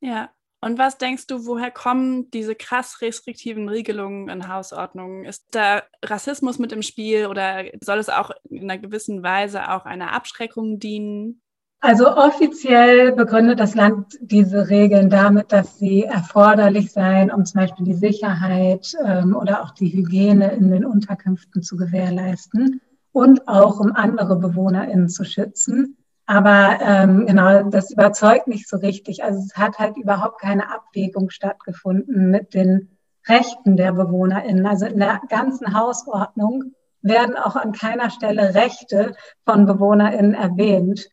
Ja, 0.00 0.28
und 0.60 0.78
was 0.78 0.98
denkst 0.98 1.26
du, 1.26 1.46
woher 1.46 1.70
kommen 1.70 2.30
diese 2.30 2.54
krass 2.54 3.00
restriktiven 3.02 3.68
Regelungen 3.68 4.28
in 4.28 4.48
Hausordnungen? 4.48 5.24
Ist 5.24 5.46
da 5.50 5.82
Rassismus 6.02 6.58
mit 6.58 6.72
im 6.72 6.82
Spiel 6.82 7.26
oder 7.26 7.64
soll 7.82 7.98
es 7.98 8.08
auch 8.08 8.30
in 8.48 8.70
einer 8.70 8.78
gewissen 8.78 9.22
Weise 9.22 9.70
auch 9.70 9.84
einer 9.84 10.12
Abschreckung 10.12 10.78
dienen? 10.78 11.42
Also 11.80 12.08
offiziell 12.16 13.12
begründet 13.12 13.60
das 13.60 13.74
Land 13.74 14.18
diese 14.20 14.70
Regeln 14.70 15.10
damit, 15.10 15.52
dass 15.52 15.78
sie 15.78 16.04
erforderlich 16.04 16.90
seien, 16.90 17.30
um 17.30 17.44
zum 17.44 17.60
Beispiel 17.60 17.84
die 17.84 17.94
Sicherheit 17.94 18.92
ähm, 19.04 19.36
oder 19.36 19.62
auch 19.62 19.72
die 19.72 19.92
Hygiene 19.92 20.52
in 20.52 20.70
den 20.70 20.86
Unterkünften 20.86 21.62
zu 21.62 21.76
gewährleisten 21.76 22.80
und 23.12 23.46
auch 23.46 23.78
um 23.78 23.92
andere 23.94 24.36
BewohnerInnen 24.36 25.08
zu 25.10 25.24
schützen. 25.24 25.98
Aber 26.26 26.78
ähm, 26.80 27.26
genau, 27.26 27.62
das 27.70 27.92
überzeugt 27.92 28.48
nicht 28.48 28.68
so 28.68 28.76
richtig. 28.78 29.22
Also 29.22 29.38
es 29.38 29.56
hat 29.56 29.78
halt 29.78 29.96
überhaupt 29.96 30.40
keine 30.40 30.72
Abwägung 30.72 31.30
stattgefunden 31.30 32.30
mit 32.30 32.52
den 32.52 32.98
Rechten 33.28 33.76
der 33.76 33.92
BewohnerInnen. 33.92 34.66
Also 34.66 34.86
in 34.86 34.98
der 34.98 35.20
ganzen 35.28 35.78
Hausordnung 35.78 36.74
werden 37.00 37.36
auch 37.36 37.54
an 37.54 37.72
keiner 37.72 38.10
Stelle 38.10 38.54
Rechte 38.54 39.14
von 39.44 39.66
BewohnerInnen 39.66 40.34
erwähnt. 40.34 41.08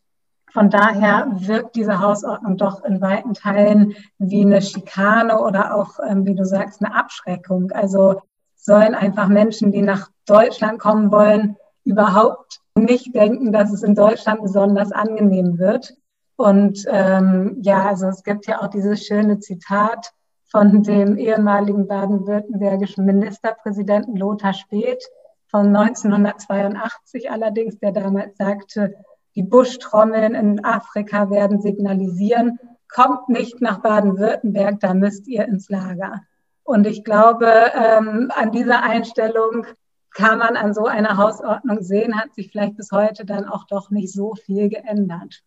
Von 0.51 0.69
daher 0.69 1.27
wirkt 1.31 1.75
diese 1.75 1.99
Hausordnung 1.99 2.57
doch 2.57 2.83
in 2.83 3.01
weiten 3.01 3.33
Teilen 3.33 3.95
wie 4.17 4.41
eine 4.41 4.61
Schikane 4.61 5.39
oder 5.39 5.75
auch, 5.75 5.99
ähm, 6.07 6.25
wie 6.25 6.35
du 6.35 6.45
sagst, 6.45 6.83
eine 6.83 6.95
Abschreckung. 6.95 7.71
Also 7.71 8.21
sollen 8.55 8.95
einfach 8.95 9.27
Menschen, 9.27 9.71
die 9.71 9.81
nach 9.81 10.09
Deutschland 10.25 10.79
kommen 10.79 11.11
wollen, 11.11 11.57
überhaupt 11.85 12.59
nicht 12.75 13.13
denken, 13.15 13.51
dass 13.51 13.71
es 13.71 13.83
in 13.83 13.95
Deutschland 13.95 14.41
besonders 14.41 14.91
angenehm 14.91 15.57
wird. 15.59 15.93
Und 16.35 16.85
ähm, 16.89 17.57
ja, 17.61 17.85
also 17.85 18.07
es 18.07 18.23
gibt 18.23 18.47
ja 18.47 18.61
auch 18.61 18.67
dieses 18.67 19.05
schöne 19.05 19.39
Zitat 19.39 20.11
von 20.45 20.83
dem 20.83 21.17
ehemaligen 21.17 21.87
baden-württembergischen 21.87 23.05
Ministerpräsidenten 23.05 24.15
Lothar 24.15 24.53
Späth 24.53 25.03
von 25.47 25.75
1982 25.75 27.29
allerdings, 27.29 27.77
der 27.79 27.91
damals 27.91 28.37
sagte, 28.37 28.95
die 29.35 29.43
Buschtrommeln 29.43 30.35
in 30.35 30.63
Afrika 30.63 31.29
werden 31.29 31.61
signalisieren, 31.61 32.59
kommt 32.87 33.29
nicht 33.29 33.61
nach 33.61 33.79
Baden-Württemberg, 33.79 34.79
da 34.79 34.93
müsst 34.93 35.27
ihr 35.27 35.45
ins 35.45 35.69
Lager. 35.69 36.21
Und 36.63 36.87
ich 36.87 37.03
glaube, 37.03 37.51
ähm, 37.75 38.31
an 38.35 38.51
dieser 38.51 38.83
Einstellung 38.83 39.65
kann 40.13 40.39
man 40.39 40.55
an 40.55 40.73
so 40.73 40.85
einer 40.85 41.17
Hausordnung 41.17 41.81
sehen, 41.81 42.19
hat 42.19 42.33
sich 42.35 42.51
vielleicht 42.51 42.77
bis 42.77 42.91
heute 42.91 43.25
dann 43.25 43.45
auch 43.45 43.65
doch 43.65 43.89
nicht 43.89 44.11
so 44.11 44.35
viel 44.35 44.69
geändert. 44.69 45.43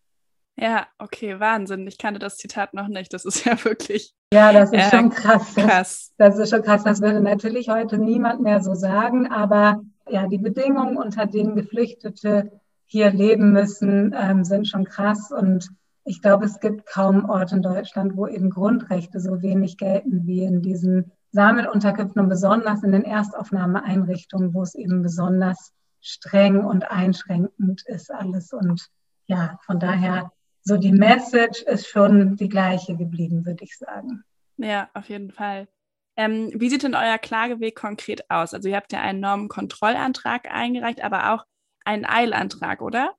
Ja, 0.59 0.87
okay, 0.97 1.39
Wahnsinn. 1.39 1.85
Ich 1.85 1.99
kannte 1.99 2.19
das 2.19 2.37
Zitat 2.37 2.73
noch 2.73 2.87
nicht. 2.87 3.13
Das 3.13 3.25
ist 3.25 3.45
ja 3.45 3.63
wirklich. 3.63 4.13
Ja, 4.33 4.51
das 4.51 4.71
ist 4.71 4.93
äh, 4.93 4.97
schon 4.97 5.09
krass. 5.09 5.55
krass. 5.55 6.13
Das, 6.17 6.37
ist 6.37 6.49
schon 6.49 6.63
krass. 6.63 6.83
Das 6.83 7.01
würde 7.01 7.21
natürlich 7.21 7.69
heute 7.69 7.97
niemand 7.97 8.41
mehr 8.41 8.61
so 8.61 8.73
sagen. 8.73 9.27
Aber 9.27 9.81
ja, 10.09 10.27
die 10.27 10.39
Bedingungen, 10.39 10.97
unter 10.97 11.27
denen 11.27 11.55
Geflüchtete 11.55 12.51
hier 12.85 13.11
leben 13.11 13.51
müssen, 13.51 14.15
ähm, 14.17 14.43
sind 14.43 14.67
schon 14.67 14.85
krass. 14.85 15.31
Und 15.31 15.69
ich 16.05 16.21
glaube, 16.21 16.45
es 16.45 16.59
gibt 16.59 16.87
kaum 16.87 17.29
Orte 17.29 17.57
in 17.57 17.61
Deutschland, 17.61 18.17
wo 18.17 18.27
eben 18.27 18.49
Grundrechte 18.49 19.19
so 19.19 19.41
wenig 19.41 19.77
gelten 19.77 20.25
wie 20.25 20.43
in 20.43 20.61
diesen 20.61 21.11
Sammelunterkünften 21.31 22.21
und 22.21 22.29
besonders 22.29 22.83
in 22.83 22.91
den 22.91 23.03
Erstaufnahmeeinrichtungen, 23.03 24.53
wo 24.53 24.61
es 24.61 24.75
eben 24.75 25.01
besonders 25.01 25.73
streng 26.01 26.63
und 26.63 26.89
einschränkend 26.89 27.83
ist 27.85 28.11
alles. 28.11 28.53
Und 28.53 28.87
ja, 29.25 29.59
von 29.65 29.79
daher, 29.79 30.31
so 30.61 30.77
die 30.77 30.91
Message 30.91 31.61
ist 31.63 31.87
schon 31.87 32.35
die 32.35 32.49
gleiche 32.49 32.95
geblieben, 32.95 33.45
würde 33.45 33.63
ich 33.63 33.77
sagen. 33.77 34.23
Ja, 34.57 34.89
auf 34.93 35.09
jeden 35.09 35.31
Fall. 35.31 35.67
Ähm, 36.15 36.51
wie 36.55 36.69
sieht 36.69 36.83
denn 36.83 36.95
euer 36.95 37.19
Klageweg 37.19 37.75
konkret 37.75 38.29
aus? 38.29 38.53
Also 38.53 38.69
ihr 38.69 38.75
habt 38.75 38.91
ja 38.91 39.01
einen 39.01 39.19
Normenkontrollantrag 39.19 40.51
eingereicht, 40.51 41.03
aber 41.03 41.33
auch 41.33 41.45
einen 41.85 42.05
Eilantrag, 42.05 42.81
oder? 42.81 43.13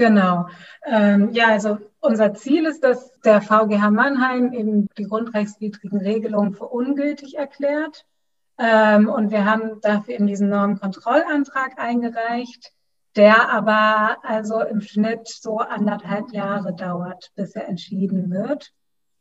Genau. 0.00 0.46
Ähm, 0.86 1.28
ja, 1.32 1.48
also 1.48 1.76
unser 2.00 2.32
Ziel 2.32 2.64
ist, 2.64 2.82
dass 2.82 3.12
der 3.20 3.42
VGH 3.42 3.90
Mannheim 3.90 4.54
eben 4.54 4.88
die 4.96 5.04
grundrechtswidrigen 5.04 6.00
Regelungen 6.00 6.54
für 6.54 6.68
ungültig 6.68 7.36
erklärt. 7.36 8.06
Ähm, 8.56 9.10
und 9.10 9.30
wir 9.30 9.44
haben 9.44 9.78
dafür 9.82 10.14
eben 10.14 10.26
diesen 10.26 10.48
Normenkontrollantrag 10.48 11.78
eingereicht, 11.78 12.72
der 13.14 13.52
aber 13.52 14.16
also 14.22 14.62
im 14.62 14.80
Schnitt 14.80 15.28
so 15.28 15.58
anderthalb 15.58 16.32
Jahre 16.32 16.74
dauert, 16.74 17.30
bis 17.34 17.54
er 17.54 17.68
entschieden 17.68 18.30
wird. 18.30 18.72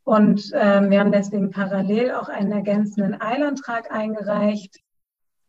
Und 0.06 0.50
ähm, 0.54 0.92
wir 0.92 1.02
haben 1.02 1.12
deswegen 1.12 1.52
parallel 1.52 2.14
auch 2.14 2.30
einen 2.30 2.54
ergänzenden 2.54 3.20
Eilantrag 3.20 3.92
eingereicht, 3.92 4.80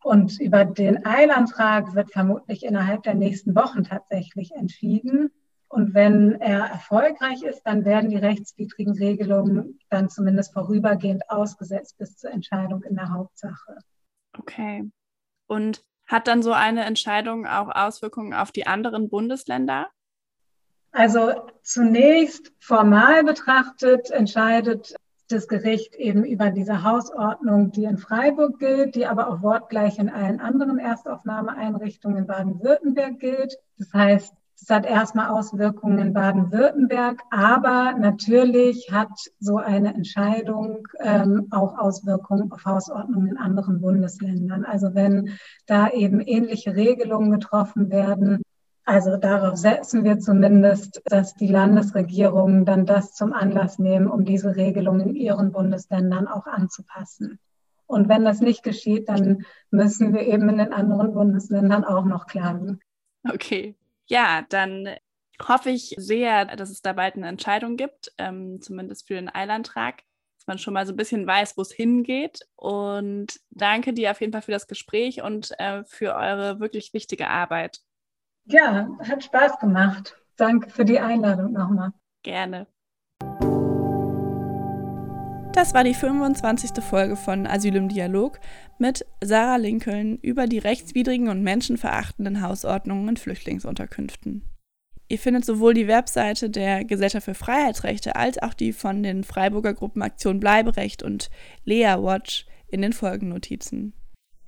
und 0.03 0.41
über 0.41 0.65
den 0.65 1.05
Eilantrag 1.05 1.95
wird 1.95 2.13
vermutlich 2.13 2.65
innerhalb 2.65 3.03
der 3.03 3.15
nächsten 3.15 3.55
Wochen 3.55 3.85
tatsächlich 3.85 4.53
entschieden. 4.53 5.31
Und 5.69 5.95
wenn 5.95 6.41
er 6.41 6.65
erfolgreich 6.65 7.43
ist, 7.43 7.63
dann 7.63 7.85
werden 7.85 8.11
die 8.11 8.17
rechtswidrigen 8.17 8.95
Regelungen 8.95 9.79
dann 9.89 10.09
zumindest 10.09 10.53
vorübergehend 10.53 11.31
ausgesetzt 11.31 11.97
bis 11.99 12.17
zur 12.17 12.31
Entscheidung 12.33 12.83
in 12.83 12.97
der 12.97 13.13
Hauptsache. 13.13 13.77
Okay. 14.37 14.91
Und 15.47 15.85
hat 16.07 16.27
dann 16.27 16.43
so 16.43 16.53
eine 16.53 16.85
Entscheidung 16.85 17.47
auch 17.47 17.69
Auswirkungen 17.69 18.35
auf 18.35 18.51
die 18.51 18.67
anderen 18.67 19.09
Bundesländer? 19.09 19.89
Also 20.93 21.35
zunächst 21.63 22.53
formal 22.59 23.23
betrachtet 23.23 24.11
entscheidet 24.11 24.97
das 25.33 25.49
Gericht 25.49 25.95
eben 25.95 26.25
über 26.25 26.51
diese 26.51 26.83
Hausordnung, 26.85 27.71
die 27.73 27.85
in 27.85 27.99
Freiburg 27.99 28.59
gilt, 28.59 28.95
die 28.95 29.07
aber 29.07 29.29
auch 29.29 29.43
wortgleich 29.43 29.99
in 29.99 30.11
allen 30.11 30.41
anderen 30.41 30.79
Erstaufnahmeeinrichtungen 30.79 32.19
in 32.19 32.27
Baden-Württemberg 32.27 33.19
gilt. 33.19 33.57
Das 33.79 33.93
heißt, 33.93 34.35
es 34.63 34.69
hat 34.69 34.85
erstmal 34.85 35.31
Auswirkungen 35.31 35.99
in 35.99 36.13
Baden-Württemberg, 36.13 37.23
aber 37.31 37.95
natürlich 37.99 38.91
hat 38.93 39.09
so 39.39 39.57
eine 39.57 39.95
Entscheidung 39.95 40.87
ähm, 41.01 41.47
auch 41.51 41.79
Auswirkungen 41.79 42.53
auf 42.53 42.65
Hausordnungen 42.67 43.29
in 43.29 43.39
anderen 43.39 43.81
Bundesländern. 43.81 44.65
Also 44.67 44.95
wenn 44.95 45.39
da 45.67 45.89
eben 45.89 46.21
ähnliche 46.21 46.77
Regelungen 46.77 47.31
getroffen 47.31 47.91
werden, 47.91 48.43
also 48.85 49.17
darauf 49.17 49.57
setzen 49.57 50.05
wir 50.05 50.19
zumindest, 50.19 51.03
dass 51.05 51.35
die 51.35 51.47
Landesregierungen 51.47 52.65
dann 52.65 52.87
das 52.87 53.15
zum 53.15 53.33
Anlass 53.33 53.79
nehmen, 53.79 54.09
um 54.09 54.25
diese 54.25 54.57
Regelungen 54.57 55.11
in 55.11 55.15
ihren 55.17 55.53
Bundesländern 55.53 56.27
auch 56.27 56.47
anzupassen. 56.47 57.39
Und 57.87 58.09
wenn 58.09 58.25
das 58.25 58.41
nicht 58.41 58.63
geschieht, 58.63 59.09
dann 59.09 59.45
müssen 59.71 60.15
wir 60.15 60.23
eben 60.23 60.49
in 60.49 60.59
den 60.59 60.73
anderen 60.73 61.13
Bundesländern 61.13 61.85
auch 61.85 62.05
noch 62.05 62.27
klagen. 62.27 62.81
Okay, 63.29 63.77
ja, 64.07 64.45
dann 64.49 64.89
hoffe 65.49 65.71
ich 65.71 65.95
sehr, 65.99 66.45
dass 66.45 66.71
es 66.71 66.83
da 66.83 66.93
bald 66.93 67.17
eine 67.17 67.29
Entscheidung 67.29 67.77
gibt, 67.77 68.13
ähm, 68.19 68.61
zumindest 68.61 69.09
für 69.09 69.15
den 69.15 69.33
Eilantrag, 69.33 70.03
dass 70.39 70.47
man 70.47 70.59
schon 70.59 70.75
mal 70.75 70.87
so 70.87 70.93
ein 70.93 70.97
bisschen 70.97 71.27
weiß, 71.27 71.57
wo 71.57 71.63
es 71.63 71.73
hingeht. 71.73 72.47
Und 72.57 73.41
danke 73.51 73.93
dir 73.93 74.13
auf 74.13 74.21
jeden 74.21 74.33
Fall 74.33 74.43
für 74.43 74.53
das 74.53 74.69
Gespräch 74.69 75.23
und 75.23 75.53
äh, 75.59 75.85
für 75.85 76.15
eure 76.15 76.61
wirklich 76.61 76.95
wichtige 76.95 77.29
Arbeit. 77.29 77.81
Ja, 78.45 78.89
hat 79.09 79.25
Spaß 79.25 79.59
gemacht. 79.59 80.17
Danke 80.37 80.71
für 80.71 80.85
die 80.85 80.99
Einladung 80.99 81.53
nochmal. 81.53 81.93
Gerne. 82.23 82.67
Das 85.53 85.75
war 85.75 85.85
die 85.85 85.95
25. 85.95 86.83
Folge 86.83 87.17
von 87.17 87.47
Asyl 87.47 87.77
im 87.77 87.89
Dialog 87.89 88.39
mit 88.79 89.05
Sarah 89.23 89.57
Lincoln 89.57 90.17
über 90.23 90.47
die 90.47 90.59
rechtswidrigen 90.59 91.29
und 91.29 91.43
menschenverachtenden 91.43 92.41
Hausordnungen 92.41 93.09
in 93.09 93.17
Flüchtlingsunterkünften. 93.17 94.43
Ihr 95.09 95.19
findet 95.19 95.45
sowohl 95.45 95.75
die 95.75 95.89
Webseite 95.89 96.51
der 96.51 96.85
Gesellschaft 96.85 97.25
für 97.25 97.35
Freiheitsrechte 97.35 98.15
als 98.15 98.39
auch 98.39 98.55
die 98.55 98.73
von 98.73 99.03
den 99.03 99.25
Freiburger 99.25 99.75
Gruppen 99.75 100.03
Aktion 100.03 100.39
Bleiberecht 100.39 101.03
und 101.03 101.31
Lea 101.65 101.97
Watch 101.99 102.47
in 102.69 102.81
den 102.81 102.93
Folgennotizen. 102.93 103.93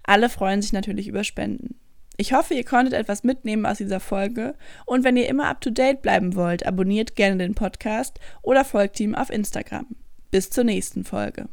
Alle 0.04 0.28
freuen 0.28 0.62
sich 0.62 0.72
natürlich 0.72 1.08
über 1.08 1.24
Spenden. 1.24 1.81
Ich 2.16 2.32
hoffe, 2.34 2.54
ihr 2.54 2.64
konntet 2.64 2.94
etwas 2.94 3.24
mitnehmen 3.24 3.64
aus 3.64 3.78
dieser 3.78 4.00
Folge 4.00 4.54
und 4.84 5.02
wenn 5.04 5.16
ihr 5.16 5.28
immer 5.28 5.48
up-to-date 5.48 6.02
bleiben 6.02 6.34
wollt, 6.34 6.66
abonniert 6.66 7.16
gerne 7.16 7.38
den 7.38 7.54
Podcast 7.54 8.20
oder 8.42 8.64
folgt 8.64 9.00
ihm 9.00 9.14
auf 9.14 9.30
Instagram. 9.30 9.86
Bis 10.30 10.50
zur 10.50 10.64
nächsten 10.64 11.04
Folge. 11.04 11.48